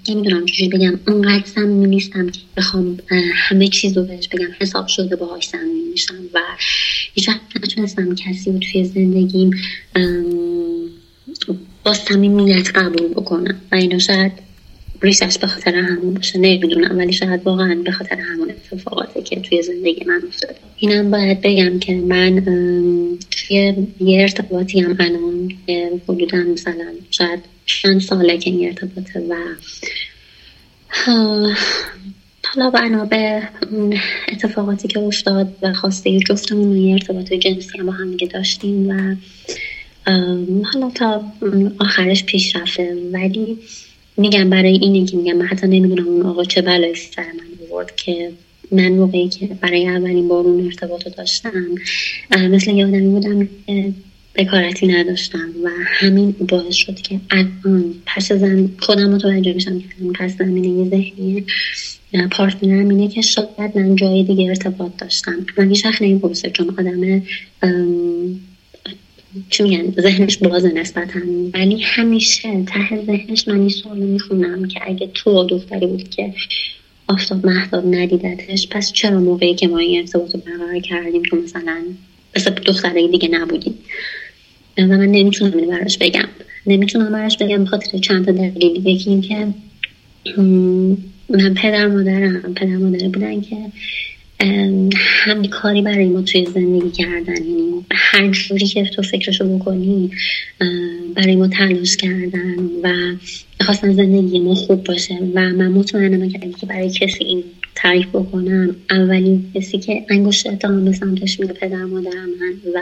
نمی‌دونم 0.08 0.46
چجوری 0.46 0.68
بگم. 0.68 1.00
اونقدر 1.08 1.46
صمیمی 1.46 1.86
نیستم 1.86 2.28
که 2.28 2.40
بخوام 2.56 2.98
همه 3.34 3.68
چیز 3.68 3.96
رو 3.96 4.04
بهش 4.04 4.28
بگم. 4.28 4.48
حساب 4.60 4.86
شده 4.86 5.16
باهاش 5.16 5.48
صمیمی 5.48 5.90
میشم 5.90 6.14
و 6.34 6.40
هیچ 7.14 7.30
نتونستم 7.64 8.14
کسی 8.14 8.52
رو 8.52 8.58
توی 8.58 8.84
زندگیم 8.84 9.50
با 11.84 11.94
صمیمیت 11.94 12.76
قبول 12.76 13.08
بکنم. 13.08 13.60
و 13.72 13.74
اینا 13.74 13.98
شاید 13.98 14.32
ریشش 15.02 15.38
به 15.38 15.46
خاطر 15.46 15.74
همون 15.74 16.14
باشه. 16.14 16.38
نمی‌دونم 16.38 16.98
ولی 16.98 17.12
شاید 17.12 17.40
واقعا 17.44 17.82
به 17.84 17.90
خاطر 17.90 18.16
همون 18.16 18.50
اتفاقاتی 18.50 19.22
که 19.22 19.40
توی 19.40 19.62
زندگی 19.62 20.04
من 20.04 20.22
افتاده. 20.28 20.54
اینم 20.76 21.10
باید 21.10 21.40
بگم 21.40 21.78
که 21.78 21.94
من 21.94 22.42
توی 23.30 23.74
یه 24.00 24.20
ارتباطی 24.22 24.80
هم 24.80 24.96
الان 25.00 25.52
حدودا 26.08 26.38
مثلا 26.38 26.86
شاید 27.10 27.40
چند 27.66 28.00
ساله 28.00 28.38
که 28.38 28.50
این 28.50 28.66
ارتباطه 28.68 29.20
و 29.20 29.34
حالا 32.44 32.70
بنا 32.70 33.04
به 33.04 33.42
اتفاقاتی 34.32 34.88
که 34.88 34.98
افتاد 34.98 35.52
و 35.62 35.72
خواسته 35.72 36.18
جفتمون 36.18 36.76
یه 36.76 36.92
ارتباط 36.92 37.32
جنسی 37.32 37.78
هم 37.78 37.86
با 37.86 37.92
هم 37.92 38.16
داشتیم 38.16 38.88
و 38.88 39.16
حالا 40.72 40.90
تا 40.94 41.24
آخرش 41.78 42.24
پیش 42.24 42.56
رفته. 42.56 42.96
ولی 43.12 43.58
میگم 44.20 44.50
برای 44.50 44.72
اینه 44.72 45.06
که 45.06 45.16
میگم 45.16 45.36
من 45.36 45.46
حتی 45.46 45.66
نمی‌دونم 45.66 46.08
اون 46.08 46.22
آقا 46.22 46.44
چه 46.44 46.62
بلایی 46.62 46.94
سر 46.94 47.22
من 47.22 47.66
بورد 47.68 47.96
که 47.96 48.32
من 48.72 48.88
موقعی 48.88 49.28
که 49.28 49.46
برای 49.46 49.88
اولین 49.88 50.28
بار 50.28 50.44
اون 50.44 50.64
ارتباط 50.64 51.08
داشتم 51.16 51.64
مثل 52.50 52.70
یه 52.70 52.86
آدمی 52.86 53.08
بودم 53.08 53.48
که 53.66 53.92
بکارتی 54.34 54.86
نداشتم 54.86 55.48
و 55.64 55.68
همین 55.84 56.32
باعث 56.32 56.74
شد 56.74 56.94
که 56.94 57.20
الان 57.30 57.94
پس 58.06 58.32
زن 58.32 58.70
خودم 58.78 59.10
متوجه 59.10 59.52
میشم 59.52 59.78
که 59.78 59.86
پس 60.14 60.38
زمینه 60.38 60.90
ذهنی 60.90 61.44
پارتنرم 62.30 62.88
اینه 62.88 63.08
که 63.08 63.20
شاید 63.20 63.70
من 63.74 63.96
جای 63.96 64.22
دیگه 64.22 64.48
ارتباط 64.48 64.90
داشتم. 64.98 65.46
من 65.58 65.68
هیچ 65.68 65.86
وقت 65.86 66.02
نمی‌پرسه 66.02 66.50
چون 66.50 66.68
آدم 66.78 67.22
چی 69.50 69.62
میگن؟ 69.62 69.90
ذهنش 70.00 70.38
باز 70.38 70.64
نسبتا 70.64 71.20
ولی 71.54 71.80
همیشه 71.82 72.64
ته 72.64 73.04
ذهنش 73.06 73.48
من 73.48 73.60
این 73.60 73.68
سوال 73.68 73.98
می‌خونم 73.98 74.68
که 74.68 74.80
اگه 74.82 75.10
تو 75.14 75.44
دختری 75.44 75.86
بود 75.86 76.08
که 76.08 76.34
آفتاب 77.08 77.46
محتاب 77.46 77.94
ندیدتش 77.94 78.68
پس 78.68 78.92
چرا 78.92 79.20
موقعی 79.20 79.54
که 79.54 79.68
ما 79.68 79.78
این 79.78 80.00
ارتباط 80.00 80.34
رو 80.34 80.40
برقرار 80.40 80.80
کردیم 80.80 81.22
تو 81.22 81.36
مثلا 81.36 81.82
مثل 82.36 82.50
دختری 82.50 83.08
دیگه 83.08 83.28
نبودیم؟ 83.28 83.74
و 84.78 84.82
من 84.86 85.06
نمی‌تونم 85.06 85.58
اینو 85.58 85.70
براش 85.70 85.98
بگم. 85.98 86.28
نمی‌تونم 86.66 87.12
براش 87.12 87.38
بگم 87.38 87.64
بخاطر 87.64 87.98
چند 87.98 88.26
تا 88.26 88.32
دلیل. 88.32 88.86
یکی 88.86 89.10
اینکه 89.10 89.46
من 91.28 91.54
پدر 91.54 91.86
مادرم 91.86 92.54
پدر 92.54 92.76
مادر 92.76 93.08
بودن 93.08 93.40
که 93.40 93.56
همین 95.00 95.50
کاری 95.50 95.82
برای 95.82 96.08
ما 96.08 96.22
توی 96.22 96.46
زندگی 96.46 96.90
کردن 96.90 97.36
یعنی 97.36 97.84
هر 97.92 98.30
جوری 98.30 98.66
که 98.66 98.84
تو 98.84 99.02
فکرشو 99.02 99.58
بکنی 99.58 100.10
برای 101.14 101.36
ما 101.36 101.48
تلاش 101.48 101.96
کردن 101.96 102.56
و 102.82 102.92
خواستن 103.60 103.92
زندگی 103.92 104.40
ما 104.40 104.54
خوب 104.54 104.84
باشه. 104.84 105.14
و 105.34 105.40
من 105.40 105.68
مطمئنم 105.68 106.28
که 106.28 106.38
اگه 106.42 106.66
برای 106.68 106.90
کسی 106.90 107.24
این 107.24 107.44
تعریف 107.74 108.08
بکنم 108.08 108.76
اولین 108.90 109.52
کسی 109.54 109.78
که 109.78 110.04
انگشت 110.10 110.46
اتهام 110.46 110.84
به 110.84 110.92
سمتش 110.92 111.40
میره 111.40 111.52
پدر 111.52 111.84
مادرم 111.84 112.28
من 112.40 112.54
و 112.74 112.80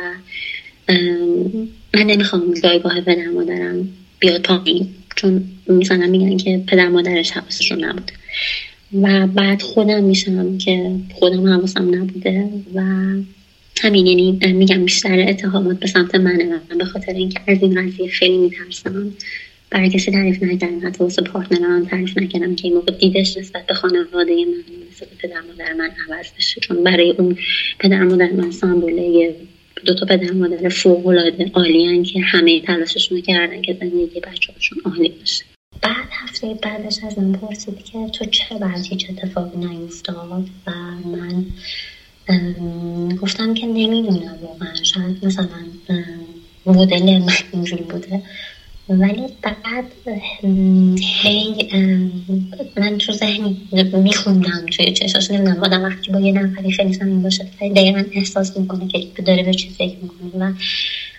من 1.95 2.03
نمی‌خوام 2.03 2.55
جایگاه 2.63 3.01
پدر 3.01 3.29
مادرم 3.29 3.89
بیاد 4.19 4.43
پایین 4.43 4.89
چون 5.17 5.45
مثلا 5.69 6.07
میگن 6.07 6.37
که 6.37 6.63
پدر 6.67 6.89
مادرش 6.89 7.31
حواسشون 7.31 7.85
نبوده. 7.85 8.13
و 8.93 9.27
بعد 9.27 9.63
خودم 9.63 10.05
میشم 10.05 10.59
که 10.59 10.91
خودم 11.15 11.49
حواسم 11.49 11.95
نبوده 11.95 12.49
و 12.75 12.83
همین 13.81 14.07
یعنی 14.07 14.53
میگم 14.53 14.85
بیشتر 14.85 15.29
اتهامات 15.29 15.79
به 15.81 15.87
سمت 15.87 16.15
منه 16.15 16.61
به 16.79 16.85
خاطر 16.85 17.13
اینکه 17.13 17.41
از 17.47 17.63
این 17.63 17.87
قضیه 17.87 18.09
خیلی 18.09 18.39
میترسم. 18.39 19.13
برای 19.71 19.91
کسی 19.91 20.11
تعریف 20.11 20.43
نکردم 20.43 20.87
حتی 20.87 21.05
واسه 21.05 21.23
پارتنرم 21.23 21.85
تعریف 21.85 22.19
نکردم 22.19 22.55
که 22.55 22.69
این 22.69 22.75
موقع 22.75 22.93
دیدش 22.93 23.37
نسبت 23.37 23.67
به 23.67 23.75
خانواده 23.75 24.35
من 24.35 24.87
نسبت 24.91 25.09
پدر 25.19 25.41
مادر 25.41 25.73
من 25.73 25.91
عوض 26.09 26.27
بشه. 26.39 26.61
چون 26.61 26.85
برای 26.85 27.11
اون 27.11 27.39
پدر 27.79 28.05
مادر 28.05 28.33
من 28.33 28.51
سامبوله 28.51 29.35
دو 29.85 29.95
تا 29.95 30.07
پدر 30.07 30.33
مادر 30.33 30.69
فوق 30.69 31.07
العاده 31.07 31.51
عالیان 31.55 32.03
که 32.03 32.21
همه 32.21 32.61
تلاششون 32.61 33.21
کردن 33.21 33.63
که 33.63 33.77
زندگی 33.81 34.21
بچه‌هاشون 34.21 34.79
عالی 34.85 35.09
باشه. 35.09 35.45
بعد 35.83 36.09
هفته 36.11 36.55
بعدش 36.55 36.99
از 37.07 37.19
من 37.19 37.33
پرسید 37.33 37.85
که 37.85 38.09
تو 38.13 38.25
چه 38.25 38.59
بعد 38.59 38.87
هیچ 38.87 39.07
اتفاقی 39.11 39.57
نیفتاد؟ 39.57 40.49
و 40.67 40.71
من 41.05 41.45
گفتم 43.23 43.55
که 43.55 43.67
نمی‌دونم 43.67 44.39
واقعا. 44.43 44.75
شاید 44.83 45.25
مثلا 45.27 45.49
مدل 46.67 47.19
من 47.19 47.33
اینجوری 47.53 47.83
بوده. 47.83 48.23
ولی 48.89 49.23
بعد 49.43 49.85
هی 51.01 51.69
من 52.77 52.99
تو 52.99 53.13
ذهنی 53.13 53.69
میخوندم 53.93 54.67
توی 54.67 54.93
چشاش. 54.93 55.31
نمی‌دونم 55.31 55.65
آدم 55.65 55.83
وقتی 55.83 56.13
با 56.13 56.21
یه 56.21 56.33
نفری 56.33 56.73
خیلی 56.73 56.93
سمیم 56.93 57.23
باشه 57.23 57.45
دقیقا 57.61 58.05
احساس 58.13 58.57
می‌کنه 58.57 58.89
که 58.89 59.23
داره 59.23 59.43
به 59.43 59.55
چی 59.55 59.69
فکر 59.69 59.97
می‌کنه. 60.03 60.47
و 60.47 60.53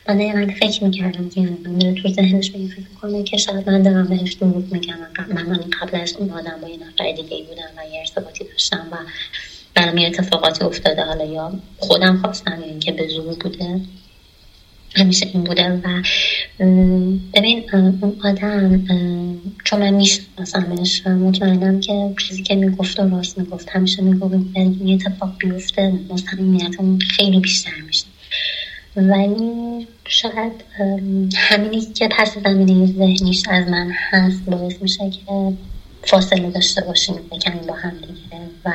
من 0.09 0.17
دقیقا 0.17 0.53
فکر 0.59 0.83
می‌کردم 0.83 1.29
که 1.29 1.41
من 1.41 1.95
تو 1.95 2.09
ذهنش 2.09 2.49
به 2.49 2.57
فکر 2.67 2.79
می‌کنه 2.89 3.23
که 3.23 3.37
شاید 3.37 3.69
من 3.69 3.81
دارم 3.81 4.07
بهش 4.07 4.33
دروغ 4.33 4.73
میگم. 4.73 4.95
من, 5.29 5.45
من 5.45 5.59
قبل 5.81 6.01
از 6.01 6.15
اون 6.15 6.29
آدم 6.29 6.55
با 6.61 6.69
یه 6.69 6.77
نفر 6.77 7.11
دیگه 7.11 7.43
بودم 7.43 7.69
و 7.77 7.93
یه 7.93 7.99
ارتباطی 7.99 8.43
داشتم 8.43 8.87
و 8.91 8.95
برام 9.75 9.97
یه 9.97 10.07
اتفاقاتی 10.07 10.63
افتاده. 10.63 11.03
حالا 11.03 11.25
یا 11.25 11.53
خودم 11.77 12.17
خواستم 12.17 12.57
یا 12.61 12.65
اینکه 12.65 12.91
به 12.91 13.07
زور 13.07 13.35
بوده. 13.35 13.81
همیشه 14.95 15.29
این 15.33 15.43
بوده 15.43 15.69
و 15.69 16.03
ببین 17.33 17.63
اون 17.73 18.15
آدم 18.23 18.85
چون 19.63 19.79
من 19.79 19.89
میشناسمش 19.89 21.01
و 21.05 21.09
مطمئنم 21.09 21.79
که 21.79 22.13
چیزی 22.27 22.43
که 22.43 22.55
می‌گفت 22.55 22.99
و 22.99 23.09
راست 23.09 23.37
می‌گفت. 23.37 23.69
همیشه 23.69 24.01
می‌گفت 24.01 24.33
این 24.55 25.01
اتفاق 25.01 25.33
بیفته 25.39 25.93
مستقیمیت 26.09 26.75
خیلی 27.11 27.39
بیشتر 27.39 27.81
میشه. 27.87 28.05
ولی 28.95 29.87
شاید 30.09 30.51
همینی 31.35 31.81
که 31.81 32.07
پس 32.07 32.37
زمینه 32.37 32.85
ذهنیش 32.85 33.43
از 33.49 33.67
من 33.67 33.91
هست 33.91 34.45
باعث 34.45 34.73
میشه 34.81 35.09
که 35.09 35.53
فاصله 36.03 36.51
داشته 36.51 36.81
باشیم 36.81 37.15
کمی 37.41 37.59
با 37.67 37.73
هم 37.73 37.91
دیگه. 37.91 38.41
و 38.65 38.71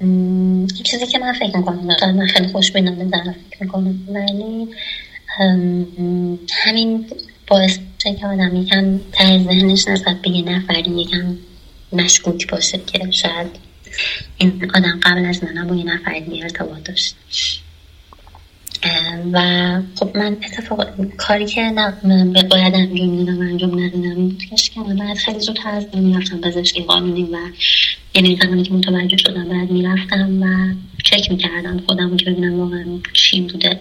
این 0.00 0.66
چیزی 0.66 1.06
که 1.06 1.18
من 1.18 1.32
فکر 1.32 1.56
می‌کنم 1.56 2.14
من 2.14 2.26
خیلی 2.26 2.48
خوش 2.48 2.72
بینانه 2.72 3.04
دارم 3.04 3.34
فکر 3.50 3.62
می‌کنم. 3.62 3.98
ولی 4.08 4.68
همین 6.50 7.06
باعث 7.46 7.78
میشه 7.78 8.18
که 8.18 8.26
آدم 8.26 8.56
یکم 8.56 8.98
ته 9.12 9.44
ذهنش 9.44 9.88
نسبت 9.88 10.16
به 10.22 10.30
یه 10.30 10.42
نفری 10.42 11.00
یکم 11.00 11.36
مشکوک 11.92 12.50
باشه 12.50 12.78
که 12.78 13.10
شاید 13.10 13.46
این 14.38 14.70
آدم 14.74 15.00
قبل 15.02 15.24
از 15.24 15.44
من 15.44 15.66
با 15.66 15.74
یه 15.74 15.84
نفر 15.84 16.18
دیگه 16.18 16.42
ارتباط 16.42 16.82
داشت 16.82 17.16
و 19.32 19.38
خب 19.94 20.16
من 20.16 20.36
اتفاق 20.44 20.86
کاری 21.16 21.46
که 21.46 21.72
باید 22.50 22.74
انجام 22.74 23.08
میدم 23.08 23.40
انجام 23.40 23.80
ندادم 23.80 24.02
این 24.02 24.28
بود 24.28 24.44
که 24.44 24.80
بعد 24.98 25.16
خیلی 25.16 25.40
زود 25.40 25.58
از 25.66 25.86
می‌رفتم 25.94 26.40
پزشکی 26.40 26.82
قانونی 26.82 27.22
و 27.22 27.38
یعنی 28.14 28.38
زمانی 28.42 28.62
که 28.62 28.72
متوجه 28.72 29.16
شدم 29.16 29.48
بعد 29.48 29.70
می‌رفتم 29.70 30.42
و 30.42 30.74
چک 31.04 31.30
می‌کردم 31.30 31.82
خودم 31.86 32.16
که 32.16 32.30
ببینم 32.30 32.60
واقعا 32.60 32.84
چی 33.12 33.40
بوده. 33.40 33.80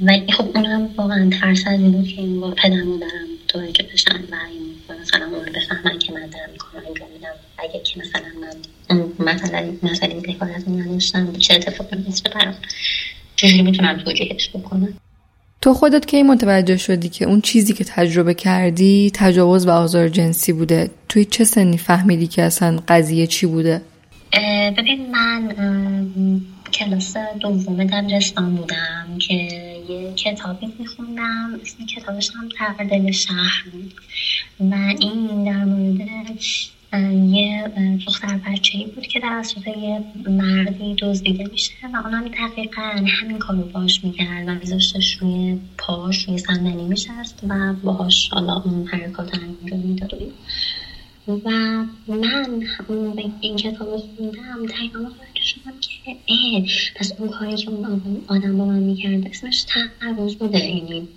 ولی 0.00 0.32
خب 0.32 0.56
اونم 0.56 0.88
واقعا 0.96 1.30
ترس 1.40 1.66
از 1.66 1.80
این 1.80 1.92
بود 1.92 2.08
که 2.08 2.20
این 2.20 2.40
با 2.40 2.50
پدر 2.50 2.82
مادرم 2.82 3.28
متوجه 3.44 3.84
بشن 3.92 4.20
و 4.30 4.36
این 4.50 5.00
مثلا 5.00 5.26
اون 5.26 5.44
بفهمن 5.54 5.98
که 5.98 6.12
من 6.12 6.26
دارم 6.26 6.56
کار 6.58 6.82
انجام 6.88 7.08
میدم. 7.12 7.28
اگه 7.58 7.80
که 7.84 8.00
مثلا 8.00 8.28
من 8.40 9.32
مثلا 9.32 9.72
مثلا 9.82 10.08
این 10.08 10.26
حکایت 10.26 10.68
نداشتم 10.68 11.32
چه 11.32 11.54
اتفاقی 11.54 11.96
میفته 11.96 12.30
برام 12.30 12.54
چجوری 13.38 13.62
می‌تونم 13.62 13.98
توجیهش 14.04 14.48
بکنم 14.48 14.94
تو 15.60 15.74
خودت 15.74 16.06
کی 16.06 16.22
متوجه 16.22 16.76
شدی 16.76 17.08
که 17.08 17.24
اون 17.24 17.40
چیزی 17.40 17.72
که 17.72 17.84
تجربه 17.84 18.34
کردی 18.34 19.10
تجاوز 19.14 19.66
و 19.66 19.70
آزار 19.70 20.08
جنسی 20.08 20.52
بوده؟ 20.52 20.90
توی 21.08 21.24
چه 21.24 21.44
سنی 21.44 21.78
فهمیدی 21.78 22.26
که 22.26 22.42
اصلا 22.42 22.80
قضیه 22.88 23.26
چی 23.26 23.46
بوده؟ 23.46 23.82
ببین 24.78 25.10
من 25.10 25.54
کلاس 26.72 27.16
دوم 27.40 27.84
دبیرستان 27.84 28.54
بودم 28.54 29.06
که 29.18 29.34
یه 29.88 30.12
کتابی 30.16 30.66
میخوندم. 30.78 31.60
اسم 31.62 31.86
کتابش 31.86 32.30
هم 32.34 32.86
دل 32.86 33.10
شهر 33.10 33.64
بود. 33.72 33.94
و 34.60 34.74
این 35.00 35.44
در 35.44 35.64
مورد 35.64 36.08
یه 36.92 37.72
دختر 38.06 38.40
بچه 38.46 38.78
ای 38.78 38.86
بود 38.86 39.06
که 39.06 39.20
توسط 39.20 39.66
یه 39.66 40.04
مردی 40.30 40.94
دزدیده 40.94 41.44
میشه 41.52 41.72
و 41.94 41.96
اونم 41.96 42.28
دقیقا 42.28 43.06
همین 43.06 43.38
کارو 43.38 43.62
باش 43.62 44.04
می‌کرد 44.04 44.48
و 44.48 44.54
میذاشتش 44.54 45.18
روی 45.20 45.58
پاش 45.78 46.28
روی 46.28 46.38
صندلی 46.38 46.84
میشست 46.84 47.40
و 47.48 47.72
باهاش 47.72 48.28
حالا 48.28 48.62
اون 48.62 48.86
حرکات 48.86 49.34
انجام 49.34 49.80
می‌داد. 49.80 50.22
و 51.28 51.50
من 52.08 52.60
به 53.16 53.24
این 53.40 53.56
کتاب 53.56 53.96
خوندم 53.96 54.66
دقیقا 54.66 54.98
متوجه 54.98 55.42
شدم 55.42 55.72
که 55.80 56.16
اه 56.28 56.62
پس 56.96 57.12
اون 57.18 57.28
کاری 57.28 57.56
که 57.56 57.70
اون 57.70 58.22
آدم 58.28 58.58
با 58.58 58.64
من 58.64 58.78
می‌کرد 58.78 59.26
اسمش 59.26 59.62
تعرض 59.62 60.34
بوده. 60.34 60.66
یعنی 60.66 61.08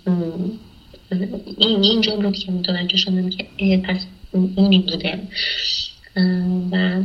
این 1.58 1.82
اینجا 1.82 2.16
بود 2.16 2.36
که 2.36 2.52
متوجه 2.52 2.96
شدم 2.96 3.30
که 3.30 3.46
پس 3.84 4.06
اینی 4.32 4.78
بوده 4.78 5.18
و 6.72 7.02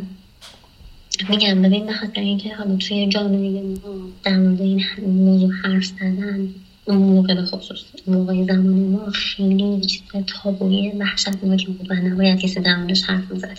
میگم 1.29 1.61
ببین 1.61 1.85
به 1.85 1.93
خاطر 1.93 2.21
اینکه 2.21 2.55
حالا 2.55 2.75
توی 2.75 3.07
جامعه 3.07 3.61
ما 3.61 3.77
در 4.23 4.37
مورد 4.37 4.61
این 4.61 4.83
موضوع 5.07 5.51
حرف 5.63 5.85
زدن 5.85 6.49
اون 6.85 6.97
موقع 6.97 7.33
به 7.33 7.41
خصوص 7.41 7.79
موقع 8.07 8.43
زمان 8.43 8.89
ما 8.89 9.09
خیلی 9.11 9.81
چیز 9.81 10.01
تابوی 10.27 10.91
وحشتناکی 10.99 11.65
بود 11.65 11.91
و 11.91 11.93
نباید 11.93 12.39
کسی 12.39 12.59
در 12.59 12.75
موردش 12.75 13.03
حرف 13.03 13.31
می‌زد 13.31 13.57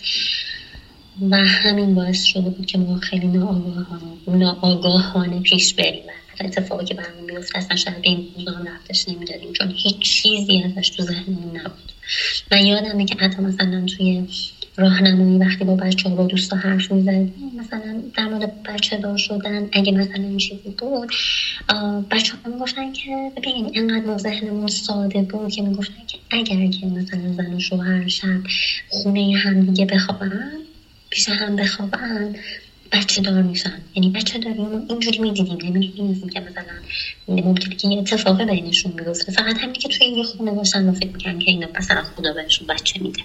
و 1.30 1.36
همین 1.36 1.94
باعث 1.94 2.22
شده 2.22 2.50
بود 2.50 2.66
که 2.66 2.78
ما 2.78 2.98
خیلی 2.98 3.26
ناآگاهانه 3.26 4.12
ناآگاهانه 4.28 5.40
پیش 5.40 5.74
بریم. 5.74 6.02
اتفاقی 6.44 6.84
که 6.84 6.94
برامون 6.94 7.30
میفته 7.30 7.58
اصلا 7.58 7.76
شاید 7.76 8.02
به 8.02 8.08
این 8.08 8.28
موضوع 8.36 8.54
رفتش 8.74 9.08
نمی‌دادیم 9.08 9.52
چون 9.52 9.70
هیچ 9.76 9.98
چیزی 10.00 10.62
ازش 10.62 10.90
تو 10.90 11.02
ذهنمون 11.02 11.56
نبود. 11.56 11.92
من 12.52 12.66
یادمه 12.66 13.04
که 13.04 13.14
حتی 13.14 13.42
مثلا 13.42 13.86
توی 13.86 14.24
راهنمایی 14.76 15.38
وقتی 15.38 15.64
با 15.64 15.74
بچه 15.74 16.08
ها 16.08 16.14
با 16.14 16.26
دوستا 16.26 16.56
حرف 16.56 16.92
می‌زدیم 16.92 17.52
مثلا 17.58 18.02
در 18.16 18.28
مورد 18.28 18.62
بچه 18.62 18.96
دار 18.96 19.16
شدن 19.16 19.68
اگه 19.72 19.92
مثلا 19.92 20.22
این 20.22 20.36
چیزی 20.36 20.70
بود 20.78 21.12
بچه 22.10 22.32
ها 22.36 22.50
می‌گفتن 22.50 22.92
که 22.92 23.32
ببین 23.36 23.70
اینقدر 23.74 24.06
ما 24.06 24.18
ذهنمون 24.18 24.66
ساده 24.66 25.22
بود 25.22 25.52
که 25.52 25.62
می‌گفتن 25.62 26.06
که 26.06 26.18
اگر 26.30 26.70
که 26.70 26.86
مثلا 26.86 27.32
زن 27.32 27.54
و 27.54 27.60
شوهر 27.60 28.08
شب 28.08 28.40
خونه 28.88 29.36
هم 29.36 29.60
دیگه 29.60 29.86
بخوابن 29.86 30.50
پیش 31.10 31.28
هم 31.28 31.56
بخوابن 31.56 32.34
بچه 32.92 33.22
دار 33.22 33.42
میشن 33.42 33.72
یعنی 33.94 34.10
بچه 34.10 34.38
داری 34.38 34.58
ما 34.58 34.80
اینجوری 34.88 35.18
می‌دیدیم 35.18 35.58
نمی‌دونیم 35.58 36.28
که 36.28 36.40
مثلا 36.40 37.42
ممکنه 37.44 37.74
که 37.74 37.88
یه 37.88 37.98
اتفاق 37.98 38.42
بینشون 38.42 38.92
بیفته 38.92 39.32
فقط 39.32 39.56
همین 39.56 39.72
که 39.72 39.88
توی 39.88 40.06
یه 40.06 40.24
خونه 40.24 40.50
باشن 40.50 40.88
و 40.88 40.92
فکر 40.92 41.06
می‌کنن 41.06 41.38
که 41.38 41.50
اینا 41.50 41.66
مثلا 41.78 42.02
خدا 42.16 42.32
بهشون 42.32 42.66
بچه 42.66 43.02
میده 43.02 43.20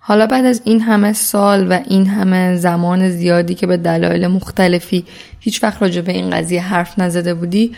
حالا 0.00 0.26
بعد 0.26 0.44
از 0.44 0.62
این 0.64 0.80
همه 0.80 1.12
سال 1.12 1.72
و 1.72 1.80
این 1.88 2.06
همه 2.06 2.56
زمان 2.56 3.10
زیادی 3.10 3.54
که 3.54 3.66
به 3.66 3.76
دلایل 3.76 4.26
مختلفی 4.26 5.04
هیچ 5.40 5.62
وقت 5.62 5.82
راجع 5.82 6.00
به 6.00 6.12
این 6.12 6.30
قضیه 6.30 6.62
حرف 6.62 6.98
نزده 6.98 7.34
بودی 7.34 7.72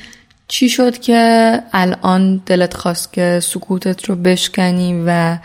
چی 0.49 0.69
شد 0.69 0.99
که 0.99 1.61
الان 1.73 2.43
دلت 2.47 2.75
خواست 2.75 3.13
که 3.13 3.41
سکوتت 3.43 4.05
رو 4.05 4.17
بشکنی 4.17 5.03
و 5.07 5.39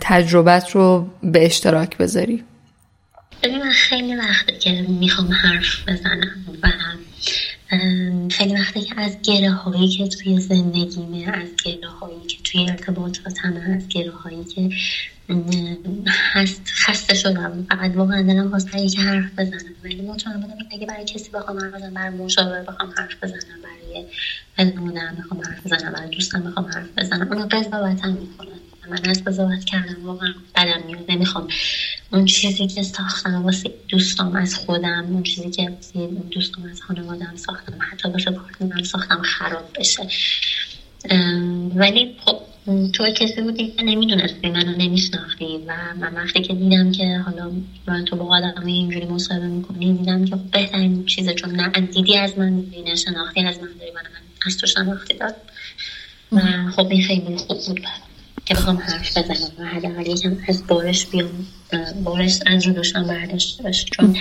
تجربت 0.00 0.70
رو 0.70 1.06
به 1.22 1.46
اشتراک 1.46 1.96
بذاری 1.96 2.44
ببین 3.42 3.58
من 3.58 3.72
خیلی 3.72 4.16
وقته 4.16 4.58
که 4.58 4.86
می‌خوام 4.88 5.32
حرف 5.32 5.88
بزنم 5.88 6.44
و 6.62 6.68
خیلی 8.30 8.54
وقتی 8.54 8.80
که 8.80 9.00
از 9.00 9.16
گره 9.22 9.50
هایی 9.50 9.88
که 9.88 10.08
توی 10.08 10.40
زندگیمه 10.40 11.28
از 11.28 11.48
گره 11.64 11.88
هایی 11.88 12.26
که 12.28 12.36
توی 12.44 12.70
ارتباطاتم 12.70 13.56
از 13.76 13.88
گره 13.88 14.10
هایی 14.10 14.44
که 14.44 14.70
هست 16.32 16.62
خسته 16.66 17.14
شدم. 17.14 17.66
فقط 17.70 17.96
واقعا 17.96 18.22
دلم 18.22 18.50
خواست 18.50 18.70
که 18.70 19.00
حرف 19.00 19.38
بزنم. 19.38 19.74
ولی 19.84 20.02
مطمئن 20.02 20.40
بودم 20.40 20.54
اگه 20.70 20.86
برای 20.86 21.04
کسی 21.04 21.30
بخوام 21.30 21.58
حرف 21.58 21.74
بزنم 21.74 21.94
برای 21.94 22.16
مشاور 22.16 22.62
بخوام 22.62 22.92
حرف 22.98 23.24
بزنم 23.24 23.58
برای 23.62 24.06
پدرمادرم 24.56 25.16
بخوام 25.18 25.40
حرف 25.40 25.66
بزنم 25.66 25.92
برای 25.92 26.10
دوستم 26.10 26.40
بخوام 26.42 26.66
حرف 26.66 26.88
بزنم. 26.98 27.32
اونو 27.32 27.46
قضاوتم 27.46 28.12
می‌کنن 28.12 28.60
من 28.88 29.10
از 29.10 29.24
قضاوت 29.24 29.64
کردم. 29.64 30.04
واقعا 30.04 30.34
بدم 30.54 30.82
میاد. 30.86 31.04
نمی‌خوام. 31.08 31.46
اون 32.12 32.24
چیزی 32.24 32.66
که 32.66 32.82
ساختم 32.82 33.44
واسه 33.44 33.70
دوستام 33.88 34.36
از 34.36 34.54
خودم 34.54 35.06
اون 35.12 35.22
چیزی 35.22 35.50
که 35.50 35.72
دوستام 36.30 36.64
از 36.70 36.82
خانوادم 36.82 37.36
ساختم 37.36 37.78
حتی 37.92 38.08
واسه 38.08 38.30
پارتنرم 38.30 38.82
ساختم 38.82 39.22
خراب 39.22 39.64
بشه. 39.74 40.06
ولی 41.74 42.08
خب 42.24 42.36
تو 42.92 43.10
کسی 43.10 43.40
بودی 43.40 43.68
که 43.76 43.82
نمی‌دونستی 43.82 44.50
منو 44.50 44.72
نمیشناختی 44.72 45.58
و 45.66 45.94
من 46.00 46.14
وقتی 46.14 46.40
که 46.40 46.54
دیدم 46.54 46.92
که 46.92 47.18
حالا 47.18 47.50
من 47.86 48.04
تو 48.04 48.16
با 48.16 48.36
آدم 48.36 48.66
اینجوری 48.66 49.06
مصاحبه 49.06 49.46
می‌کنی 49.46 49.92
دیدم 49.92 50.24
که 50.24 50.36
خب 50.36 50.42
بهترین 50.42 51.04
چیزه 51.04 51.34
چون 51.34 51.50
نه 51.50 51.68
دیدی 51.68 52.16
از 52.16 52.38
من 52.38 52.60
دیدی 52.60 52.96
شناختی 52.96 53.40
از 53.40 53.58
من 53.58 53.68
داری. 53.78 53.90
من 53.90 54.02
از 54.46 54.56
تو 54.56 54.66
شناختی 54.66 55.14
داد 55.14 55.34
و 56.32 56.40
خب 56.76 56.86
این 56.90 57.02
خیلی 57.02 57.36
خوب 57.36 57.58
بود 57.66 57.80
که 58.44 58.54
بخوام 58.54 58.76
حرف 58.76 59.18
بزنم. 59.18 59.50
و 59.58 59.64
حداقل 59.64 60.06
یکم 60.06 60.36
از 60.48 60.66
بارش 60.66 61.06
بیام. 61.06 61.46
بارش 62.04 62.38
از 62.46 62.66
رو 62.66 62.72
دوشم 62.72 63.06
برداشته 63.06 63.62
باشه 63.62 63.86
چون 63.92 64.16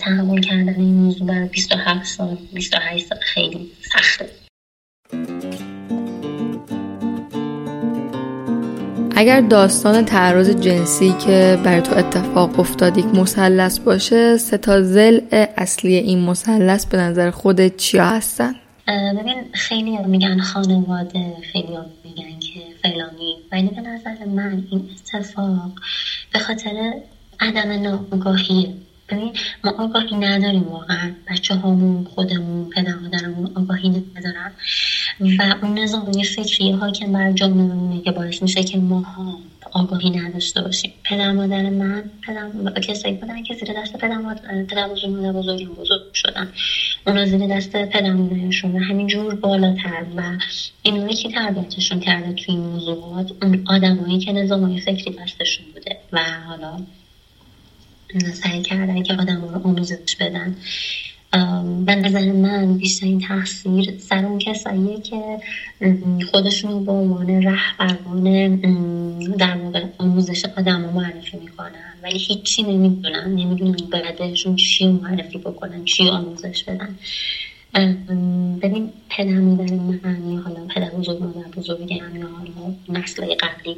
تحمل 0.00 0.40
کردن 0.40 0.74
این 0.74 0.94
موضوع 0.94 1.26
برای 1.26 1.48
27 1.48 2.04
سال 2.04 2.36
28 2.52 3.06
سال 3.06 3.18
خیلی 3.18 3.70
سخته. 3.92 4.30
اگر 9.16 9.40
داستان 9.40 10.04
تعرض 10.04 10.50
جنسی 10.50 11.14
که 11.26 11.58
برای 11.64 11.80
تو 11.80 11.94
اتفاق 11.98 12.60
افتاد 12.60 12.98
یک 12.98 13.04
مثلث 13.04 13.78
باشه 13.78 14.36
سه 14.36 14.58
تا 14.58 14.82
زل 14.82 15.20
اصلی 15.56 15.94
این 15.94 16.18
مثلث 16.18 16.86
به 16.86 16.98
نظر 16.98 17.30
خودت 17.30 17.76
چیا 17.76 18.04
هستن؟ 18.04 18.54
ببین 18.88 19.44
خیلی 19.52 19.98
میگن 20.06 20.40
خانواده 20.40 21.32
خیلی 21.52 21.76
فلانی 23.50 23.68
ولی 23.68 23.76
به 23.76 23.80
نظر 23.80 24.24
من 24.24 24.66
این 24.70 24.90
اتفاق 24.90 25.72
به 26.32 26.38
خاطر 26.38 26.92
عدم 27.40 27.70
ناآگاهیه 27.70 28.74
ببین 29.08 29.32
ما 29.64 29.70
آگاهی 29.70 30.16
نداریم 30.16 30.68
واقعا. 30.68 31.12
بچه 31.30 31.54
هامون 31.54 32.04
خودمون 32.04 32.70
پدر 32.70 32.94
مادرمون 32.94 33.52
آگاهی 33.54 33.88
ندارن. 33.88 34.52
و 35.20 35.54
اون 35.62 35.78
نظامی 35.78 36.24
فکری 36.24 36.70
ها 36.70 36.90
که 36.90 37.06
بر 37.06 37.32
جامعه 37.32 38.00
که 38.00 38.10
باعث 38.10 38.42
میشه 38.42 38.62
که 38.62 38.78
ما 38.78 39.00
ها 39.00 39.38
آگاهی 39.72 40.10
نداشته 40.10 40.62
باشیم. 40.62 40.92
پدر 41.04 41.32
مادر 41.32 41.68
من 41.68 42.10
پدر 42.26 42.80
کسایی 42.80 43.14
بودن 43.14 43.42
که 43.42 43.54
زیر 43.54 43.72
دست 43.72 43.96
پدر 43.96 44.34
پدر 44.68 44.88
بزرگ 44.88 45.10
مادر 45.10 45.32
بزرگ 45.32 46.00
شدن. 46.14 46.48
اونا 47.06 47.26
زیر 47.26 47.46
دست 47.46 47.76
پدر 47.76 48.12
مادرشون 48.12 48.76
و 48.76 48.78
همینجور 48.78 49.34
بالاتر 49.34 50.04
و 50.16 50.38
اینو 50.82 51.12
که 51.12 51.28
تربیتشون 51.28 52.00
کرده 52.00 52.32
توی 52.32 52.54
این 52.54 52.60
موضوعات 52.60 53.32
اون 53.42 53.62
آدمایی 53.66 54.18
که 54.18 54.32
نظام 54.32 54.76
فکری 54.76 55.16
دستشون 55.18 55.66
بوده. 55.74 55.96
و 56.12 56.40
حالا 56.40 56.80
سعی 58.32 58.62
کردن 58.62 59.02
که 59.02 59.14
آدم 59.14 59.42
رو 59.42 59.66
آموزش 59.66 60.16
بدن. 60.20 60.56
به 61.86 61.94
نظر 61.94 62.32
من 62.32 62.76
بیشترین 62.76 63.18
تاثیر 63.20 63.94
سر 63.98 64.24
اون 64.24 64.38
کساییه 64.38 64.98
که 64.98 65.38
خودشون 66.30 66.84
به 66.84 66.92
عنوان 66.92 67.42
رهبران 67.42 68.56
در 69.38 69.54
موقع 69.54 69.84
آموزش 69.98 70.42
آدم 70.56 70.80
معرفی 70.80 71.36
می‌کنن. 71.36 71.94
ولی 72.02 72.18
هیچی 72.18 72.62
نمی‌دونن 72.62 73.26
نمی‌دونن 73.34 73.76
بایدشون 73.90 74.56
چی 74.56 74.86
معرفی 74.86 75.38
بکنن 75.38 75.84
چی 75.84 76.08
آموزش 76.08 76.64
بدن. 76.64 76.94
ببین 78.62 78.90
پدر 79.08 79.32
مادر 79.38 79.74
من 79.74 80.32
یا 80.32 80.40
حالا 80.40 80.66
پدر 80.74 80.90
بزرگ 80.90 81.22
مادر 81.22 81.48
بزرگم 81.56 82.16
یا 82.16 82.28
حالا 82.28 82.74
نسل 82.88 83.34
قبلی 83.34 83.76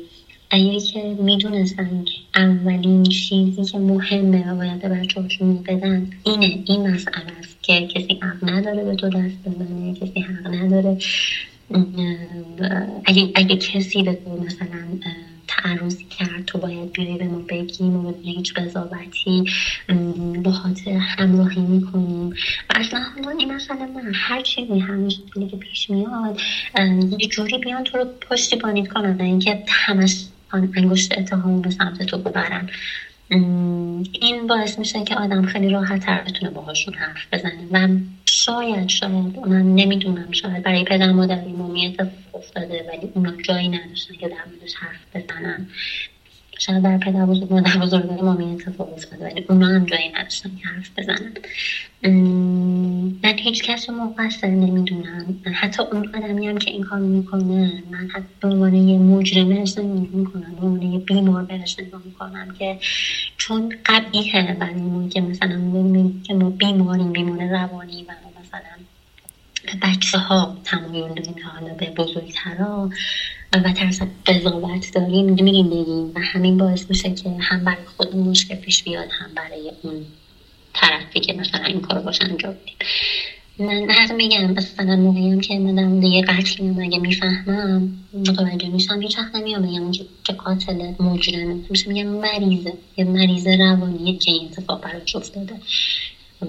اگه 0.55 0.81
که 0.81 1.17
می‌دونستن 1.19 2.05
که 2.05 2.41
اولین 2.41 3.03
چیزی 3.03 3.65
که 3.65 3.79
مهمه 3.79 4.53
و 4.53 4.57
باید 4.57 4.83
به 4.83 4.89
بچه‌هاشون 4.89 5.63
بدن 5.63 6.11
اینه 6.25 6.63
این 6.67 6.91
مسئله 6.91 7.33
است 7.41 7.63
که 7.63 7.87
کسی 7.87 8.19
حق 8.23 8.51
نداره 8.51 8.85
به 8.85 8.95
تو 8.95 9.09
دست 9.09 9.37
بزنه 9.47 9.95
کسی 9.95 10.21
حق 10.21 10.55
نداره 10.55 10.99
اگه, 13.05 13.31
اگه 13.35 13.57
کسی 13.57 14.03
به 14.03 14.15
تو 14.15 14.45
مثلا 14.45 14.83
تعرضی 15.49 16.05
کرد 16.19 16.45
تو 16.47 16.59
باید 16.59 16.93
بیای 16.93 17.19
به 17.19 17.25
ما 17.25 17.39
بگیم 17.49 18.07
و 18.07 18.13
هیچ 18.23 18.55
قضاوتی 18.55 19.45
خاطر 20.63 20.91
همراهی 20.91 21.61
می‌کنیم. 21.61 22.29
و 22.71 22.75
اصلا 22.75 23.01
حالا 23.01 23.31
این 23.39 23.55
مسئله 23.55 23.87
من 23.87 24.13
هر 24.15 24.41
چیزی 24.41 24.79
همیشه 24.79 25.19
که 25.51 25.57
پیش 25.57 25.91
میاد 25.91 26.41
یه 27.19 27.29
جوری 27.29 27.59
بیان 27.59 27.85
تو 27.85 27.99
رو 27.99 28.05
پشتیبانی 28.31 28.87
کنن 28.87 29.21
اینکه 29.21 29.63
همش 29.69 30.25
انگشت 30.53 31.19
اتهام 31.19 31.63
به 31.63 31.71
سمت 31.71 32.03
تو 32.03 32.19
ببرن 32.19 32.69
این 34.13 34.47
باعث 34.47 34.79
میشه 34.79 35.05
که 35.05 35.15
آدم 35.15 35.47
خیلی 35.47 35.69
راحت 35.69 36.01
تر 36.01 36.23
بتونه 36.23 36.51
باهاشون 36.51 36.95
حرف 36.95 37.27
بزنه. 37.33 37.67
و 37.71 37.89
شاید 38.25 38.89
شاید 38.89 39.39
من 39.39 39.75
نمی‌دونم. 39.75 40.33
شاید 40.33 40.63
برای 40.63 40.85
پدر 40.85 41.13
مادر 41.13 41.45
مومی 41.45 41.87
اتفاق 41.87 42.35
افتاده 42.35 42.85
ولی 42.89 43.11
اونا 43.15 43.33
جایی 43.43 43.69
نداشتن 43.69 44.15
که 44.15 44.29
در 44.29 44.45
موردش 44.53 44.75
حرف 44.75 45.01
بزنن. 45.15 45.67
شاید 46.59 46.83
در 46.83 46.99
پدر 46.99 47.27
بزرگ 47.27 47.53
مادر 47.53 47.77
بزرگ 47.77 48.11
مامی 48.11 48.45
اتفاق 48.45 48.93
افتاده 48.93 49.25
ولی 49.25 49.45
اونا 49.49 49.67
هم 49.67 49.85
جایی 49.85 50.09
نداشتن 50.09 50.51
که 50.63 50.69
حرف 50.69 50.91
بزنن. 50.99 51.33
من 53.25 53.39
هیچ 53.39 53.63
کس 53.63 53.91
رو 53.91 53.97
مقصر 53.97 54.47
نمی‌دونم. 54.47 55.41
حتی 55.53 55.83
اون 55.83 56.11
آدمی 56.15 56.47
هم 56.47 56.59
که 56.59 56.71
این 56.71 56.83
کار 56.83 56.99
می‌کنه 56.99 57.83
من 57.91 58.09
حتی 58.09 58.27
به 58.41 58.49
عنوان 58.49 58.75
یه 58.75 58.99
مجرمه 58.99 59.61
ازش 59.61 59.79
نگاه 59.79 60.09
می‌کنم 60.13 60.55
به 60.61 60.67
عنوان 60.67 60.83
یه 60.83 60.99
بیمار 60.99 61.43
بهش 61.43 61.77
نگاه 61.79 62.03
می‌کنم 62.05 62.55
که 62.59 62.79
چون 63.37 63.77
قبیهه 63.87 64.55
برای 64.55 65.09
که 65.09 65.21
مثلا 65.21 65.61
که 66.25 66.35
ما 66.35 66.51
بیماریم 66.51 67.13
بیمار 67.13 67.47
روانی 67.49 68.03
و 68.03 68.13
مثلا 68.41 68.77
به 69.65 69.73
بچه 69.83 70.19
ها 70.19 70.57
تمایل 70.65 71.09
داریم 71.09 71.35
حالا 71.45 71.75
به 71.75 71.91
بزرگترها 71.91 72.91
و 73.53 73.73
ترس 73.73 74.01
قضاوت 74.27 74.95
داریم 74.95 75.27
میریم 75.27 75.67
بگیم 75.71 76.13
و 76.15 76.21
همین 76.21 76.59
باعث 76.59 76.91
میشه 76.91 77.15
که 77.15 77.31
هم 77.41 77.65
برای 77.65 77.85
خودمون 77.97 78.29
مشکل 78.29 78.55
پیش 78.55 78.83
بیاد 78.83 79.09
هم 79.13 79.35
برای 79.35 79.73
اون 79.83 80.07
طرفی 80.75 81.21
که 81.21 81.33
مثلا 81.33 81.65
این 81.65 81.81
کار 81.81 82.01
باشه 82.01 82.25
انجام 82.25 82.53
بدیم. 82.53 82.75
من 83.59 83.91
هر 83.91 84.13
میگم 84.13 84.51
مثلا 84.51 84.97
موقعیم 84.97 85.41
که 85.41 85.59
من 85.59 85.75
در 85.75 85.85
مورد 85.85 86.05
یه 86.05 86.23
قتلی 86.23 86.83
اگه 86.83 86.99
می‌فهمم 86.99 87.93
متوجه 88.15 88.69
میشم 88.69 89.01
هیچ 89.01 89.19
وقت 89.19 89.35
نمیام. 89.35 89.63
بگم 89.63 89.91
که 90.25 90.33
قاتل 90.33 90.93
مجرمه 91.01 91.61
میشه 91.71 91.89
میگم 91.89 92.07
مریضه. 92.07 92.73
یه 92.97 93.05
مریض 93.05 93.47
روانیه 93.47 94.19
که 94.19 94.31
این 94.31 94.45
اتفاق 94.45 94.81
براش 94.81 95.17
افتاده. 95.17 95.55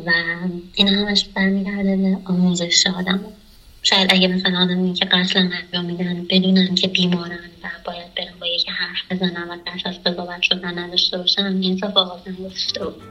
و 0.06 0.12
این 0.76 0.88
همش 0.88 1.26
برمیگرده 1.36 1.96
به 1.96 2.18
آموزش 2.26 2.88
آدم 2.88 3.20
شاید 3.84 4.14
اگه 4.14 4.28
مثلا 4.28 4.62
آدمی 4.62 4.94
که 4.94 5.06
قتل 5.06 5.40
انجام 5.40 5.86
میدن 5.86 6.26
بدونن 6.30 6.76
که 6.76 6.88
بیمارن 6.88 7.40
و 7.64 7.68
باید 7.86 8.14
برن 8.16 8.34
با 8.40 8.48
یکی 8.48 8.72
حرف 8.72 9.12
بزنن 9.12 9.50
و 9.50 9.58
درس 9.66 9.82
از 9.86 10.04
قضاوت 10.04 10.42
شدن 10.42 10.80
نداشته 10.80 11.18
باشن 11.18 11.46
این 11.46 11.74
اتفاقات 11.84 12.28
نمیفته 12.28 12.86
بود. 12.86 13.04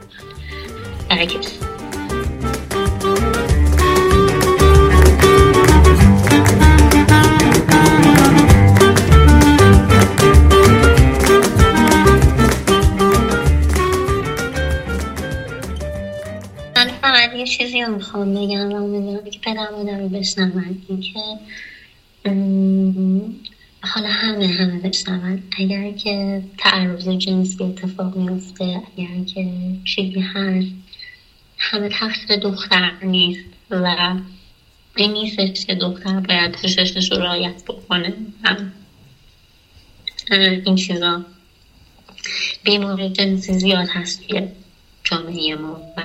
یه 17.37 17.47
چیزی 17.47 17.81
رو 17.81 17.91
می‌خوام 17.95 18.33
بگم 18.33 18.71
و 18.71 18.75
امیدوارم 18.75 19.29
که 19.29 19.39
پدر 19.39 19.69
مادر 19.71 19.82
رو 19.97 20.09
بشنون 20.09 20.81
اینکه 20.89 21.19
حالا 23.81 24.07
همه 24.07 24.47
همه 24.47 24.79
بشنون. 24.79 25.43
اگر 25.57 25.91
که 25.91 26.43
تعرض 26.57 27.09
جنسی 27.09 27.63
اتفاق 27.63 28.17
میفته 28.17 28.63
اگر 28.63 29.23
که 29.33 29.51
چیزی 29.85 30.19
هست 30.19 30.67
همه 31.57 31.89
تقصیر 31.89 32.37
دختر 32.37 32.91
نیست 33.03 33.45
و 33.69 34.15
این 34.95 35.11
نیستش 35.11 35.65
که 35.65 35.75
دختر 35.75 36.19
باید 36.19 36.51
پششش 36.51 37.11
رو 37.11 37.17
رایت 37.17 37.63
بکنه. 37.63 38.13
این 40.65 40.75
چیزا 40.75 41.25
بیماری 42.63 43.09
جنسی 43.09 43.53
زیاد 43.53 43.87
هست 43.89 44.27
توی 44.27 44.47
جامعه 45.03 45.55
ما 45.55 45.81
و 45.97 46.03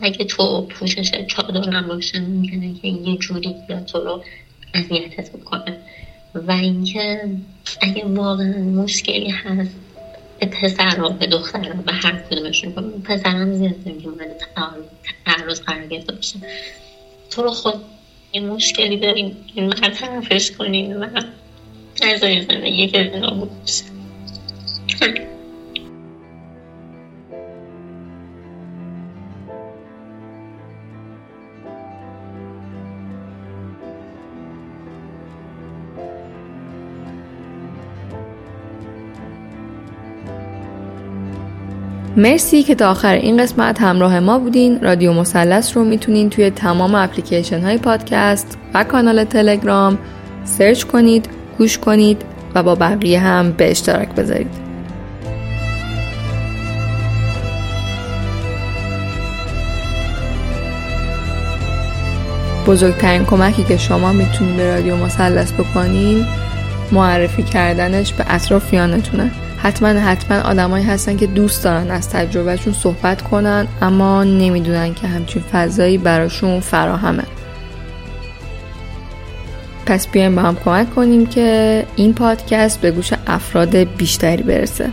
اگه 0.00 0.24
تو 0.24 0.66
پوشش 0.66 1.10
چادر 1.26 1.70
نباشه 1.70 2.20
ممکنه 2.20 2.74
که 2.82 2.88
یه 2.88 3.16
جوری 3.16 3.54
یا 3.68 3.80
تو 3.80 3.98
رو 3.98 4.24
اذیتت 4.74 5.30
بکنه 5.32 5.76
و 6.34 6.52
اینکه 6.52 7.30
اگه 7.80 8.04
واقعا 8.04 8.58
مشکلی 8.58 9.30
هست 9.30 9.70
به 10.40 10.46
پسر 10.46 11.08
به 11.08 11.26
دختر 11.26 11.72
به 11.72 11.92
هر 11.92 12.22
کدومشون 12.30 12.72
پسرم 13.04 13.52
زیاد 13.52 13.74
نمیگه 13.86 14.10
تعرض 15.26 15.60
قرار 15.60 15.86
گرفته 15.86 16.12
باشه 16.12 16.38
تو 17.30 17.42
رو 17.42 17.50
خود 17.50 17.74
یه 18.32 18.40
مشکلی 18.40 18.96
داریم. 18.96 19.36
این 19.54 19.66
مرد 19.66 19.94
طرفش 19.94 20.50
کنیم 20.50 21.00
و 21.00 21.04
از 22.02 22.20
زندگی 22.20 22.88
که 22.88 23.12
نابود 23.20 23.50
بشه 23.62 23.84
مرسی 42.18 42.62
که 42.62 42.74
تا 42.74 42.90
آخر 42.90 43.14
این 43.14 43.42
قسمت 43.42 43.80
همراه 43.80 44.20
ما 44.20 44.38
بودین. 44.38 44.80
رادیو 44.80 45.12
مسلس 45.12 45.76
رو 45.76 45.84
می‌تونین 45.84 46.30
توی 46.30 46.50
تمام 46.50 46.94
اپلیکیشن 46.94 47.60
های 47.60 47.78
پادکست 47.78 48.58
و 48.74 48.84
کانال 48.84 49.24
تلگرام 49.24 49.98
سرچ 50.44 50.84
کنید 50.84 51.28
گوش 51.58 51.78
کنید 51.78 52.22
و 52.54 52.62
با 52.62 52.74
بقیه 52.74 53.20
هم 53.20 53.52
به 53.52 53.70
اشتراک 53.70 54.08
بذارید. 54.08 54.50
بزرگترین 62.66 63.24
کمکی 63.24 63.64
که 63.64 63.76
شما 63.76 64.12
می‌تونید 64.12 64.56
به 64.56 64.74
رادیو 64.74 64.96
مسلس 64.96 65.52
بکنین 65.52 66.26
معرفی 66.92 67.42
کردنش 67.42 68.12
به 68.12 68.24
اطرافیانتونه. 68.28 69.30
حتما 69.62 69.88
حتما 69.88 70.40
آدمایی 70.40 70.84
هستن 70.84 71.16
که 71.16 71.26
دوست 71.26 71.64
دارن 71.64 71.90
از 71.90 72.08
تجربهشون 72.08 72.72
صحبت 72.72 73.22
کنن 73.22 73.66
اما 73.82 74.24
نمی‌دونن 74.24 74.94
که 74.94 75.06
همچین 75.06 75.42
فضایی 75.52 75.98
براشون 75.98 76.60
فراهمه. 76.60 77.24
پس 79.86 80.08
بیایم 80.08 80.34
با 80.34 80.42
هم 80.42 80.56
کمک 80.64 80.94
کنیم 80.94 81.26
که 81.26 81.86
این 81.96 82.14
پادکست 82.14 82.80
به 82.80 82.90
گوش 82.90 83.12
افراد 83.26 83.76
بیشتری 83.76 84.42
برسه. 84.42 84.90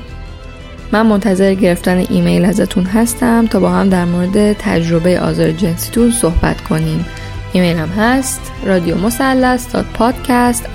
من 0.91 1.05
منتظر 1.05 1.53
گرفتن 1.53 2.05
ایمیل 2.09 2.45
ازتون 2.45 2.83
هستم 2.83 3.47
تا 3.47 3.59
با 3.59 3.69
هم 3.69 3.89
در 3.89 4.05
مورد 4.05 4.53
تجربه 4.53 5.19
آزار 5.19 5.51
جنسیتون 5.51 6.11
صحبت 6.11 6.61
کنیم. 6.61 7.05
ایمیل 7.53 7.77
هم 7.77 7.89
هست 7.89 8.51
رادیو 8.65 8.97
مسلس 8.97 9.75
پادکست 9.75 10.69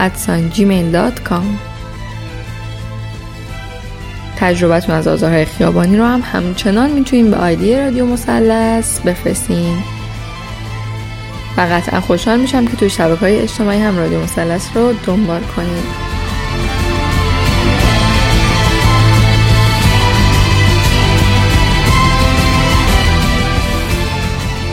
تجربتون 4.41 4.95
از 4.95 5.09
آزارهای 5.09 5.45
خیابانی 5.45 5.97
رو 5.97 6.05
هم 6.05 6.23
همچنان 6.33 6.91
می‌تونین 6.91 7.31
به 7.31 7.37
آیدی 7.37 7.77
رادیو 7.77 8.07
مسلس 8.07 9.01
بفرستین. 9.01 9.77
و 11.57 11.61
قطعا 11.61 12.01
خوشحال 12.01 12.41
میشم 12.41 12.67
که 12.67 12.77
توی 12.77 12.91
شبکه 12.91 13.21
های 13.21 13.39
اجتماعی 13.39 13.81
هم 13.81 13.97
رادیو 13.97 14.21
مسلس 14.21 14.71
رو 14.75 14.93
دنبال 15.07 15.41
کنید 15.57 16.11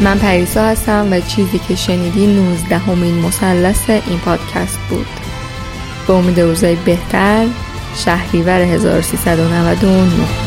من 0.01 0.17
پریسا 0.17 0.63
هستم 0.63 1.07
و 1.11 1.19
چیزی 1.19 1.59
که 1.59 1.75
شنیدی 1.75 2.27
19 2.27 2.77
همین 2.77 3.15
مسلس 3.15 3.89
این 3.89 4.19
پادکست 4.25 4.79
بود. 4.89 5.07
به 6.07 6.13
امید 6.13 6.39
روزای 6.39 6.75
بهتر 6.75 7.45
شهریور 7.97 8.61
1399 8.61 10.46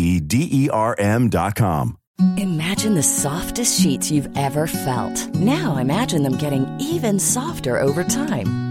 D 0.19 0.49
E 0.51 0.69
R 0.69 0.95
M.com. 0.97 1.97
Imagine 2.37 2.93
the 2.93 3.03
softest 3.03 3.81
sheets 3.81 4.11
you've 4.11 4.29
ever 4.37 4.67
felt. 4.67 5.33
Now 5.35 5.77
imagine 5.77 6.21
them 6.21 6.37
getting 6.37 6.67
even 6.79 7.17
softer 7.19 7.79
over 7.79 8.03
time. 8.03 8.70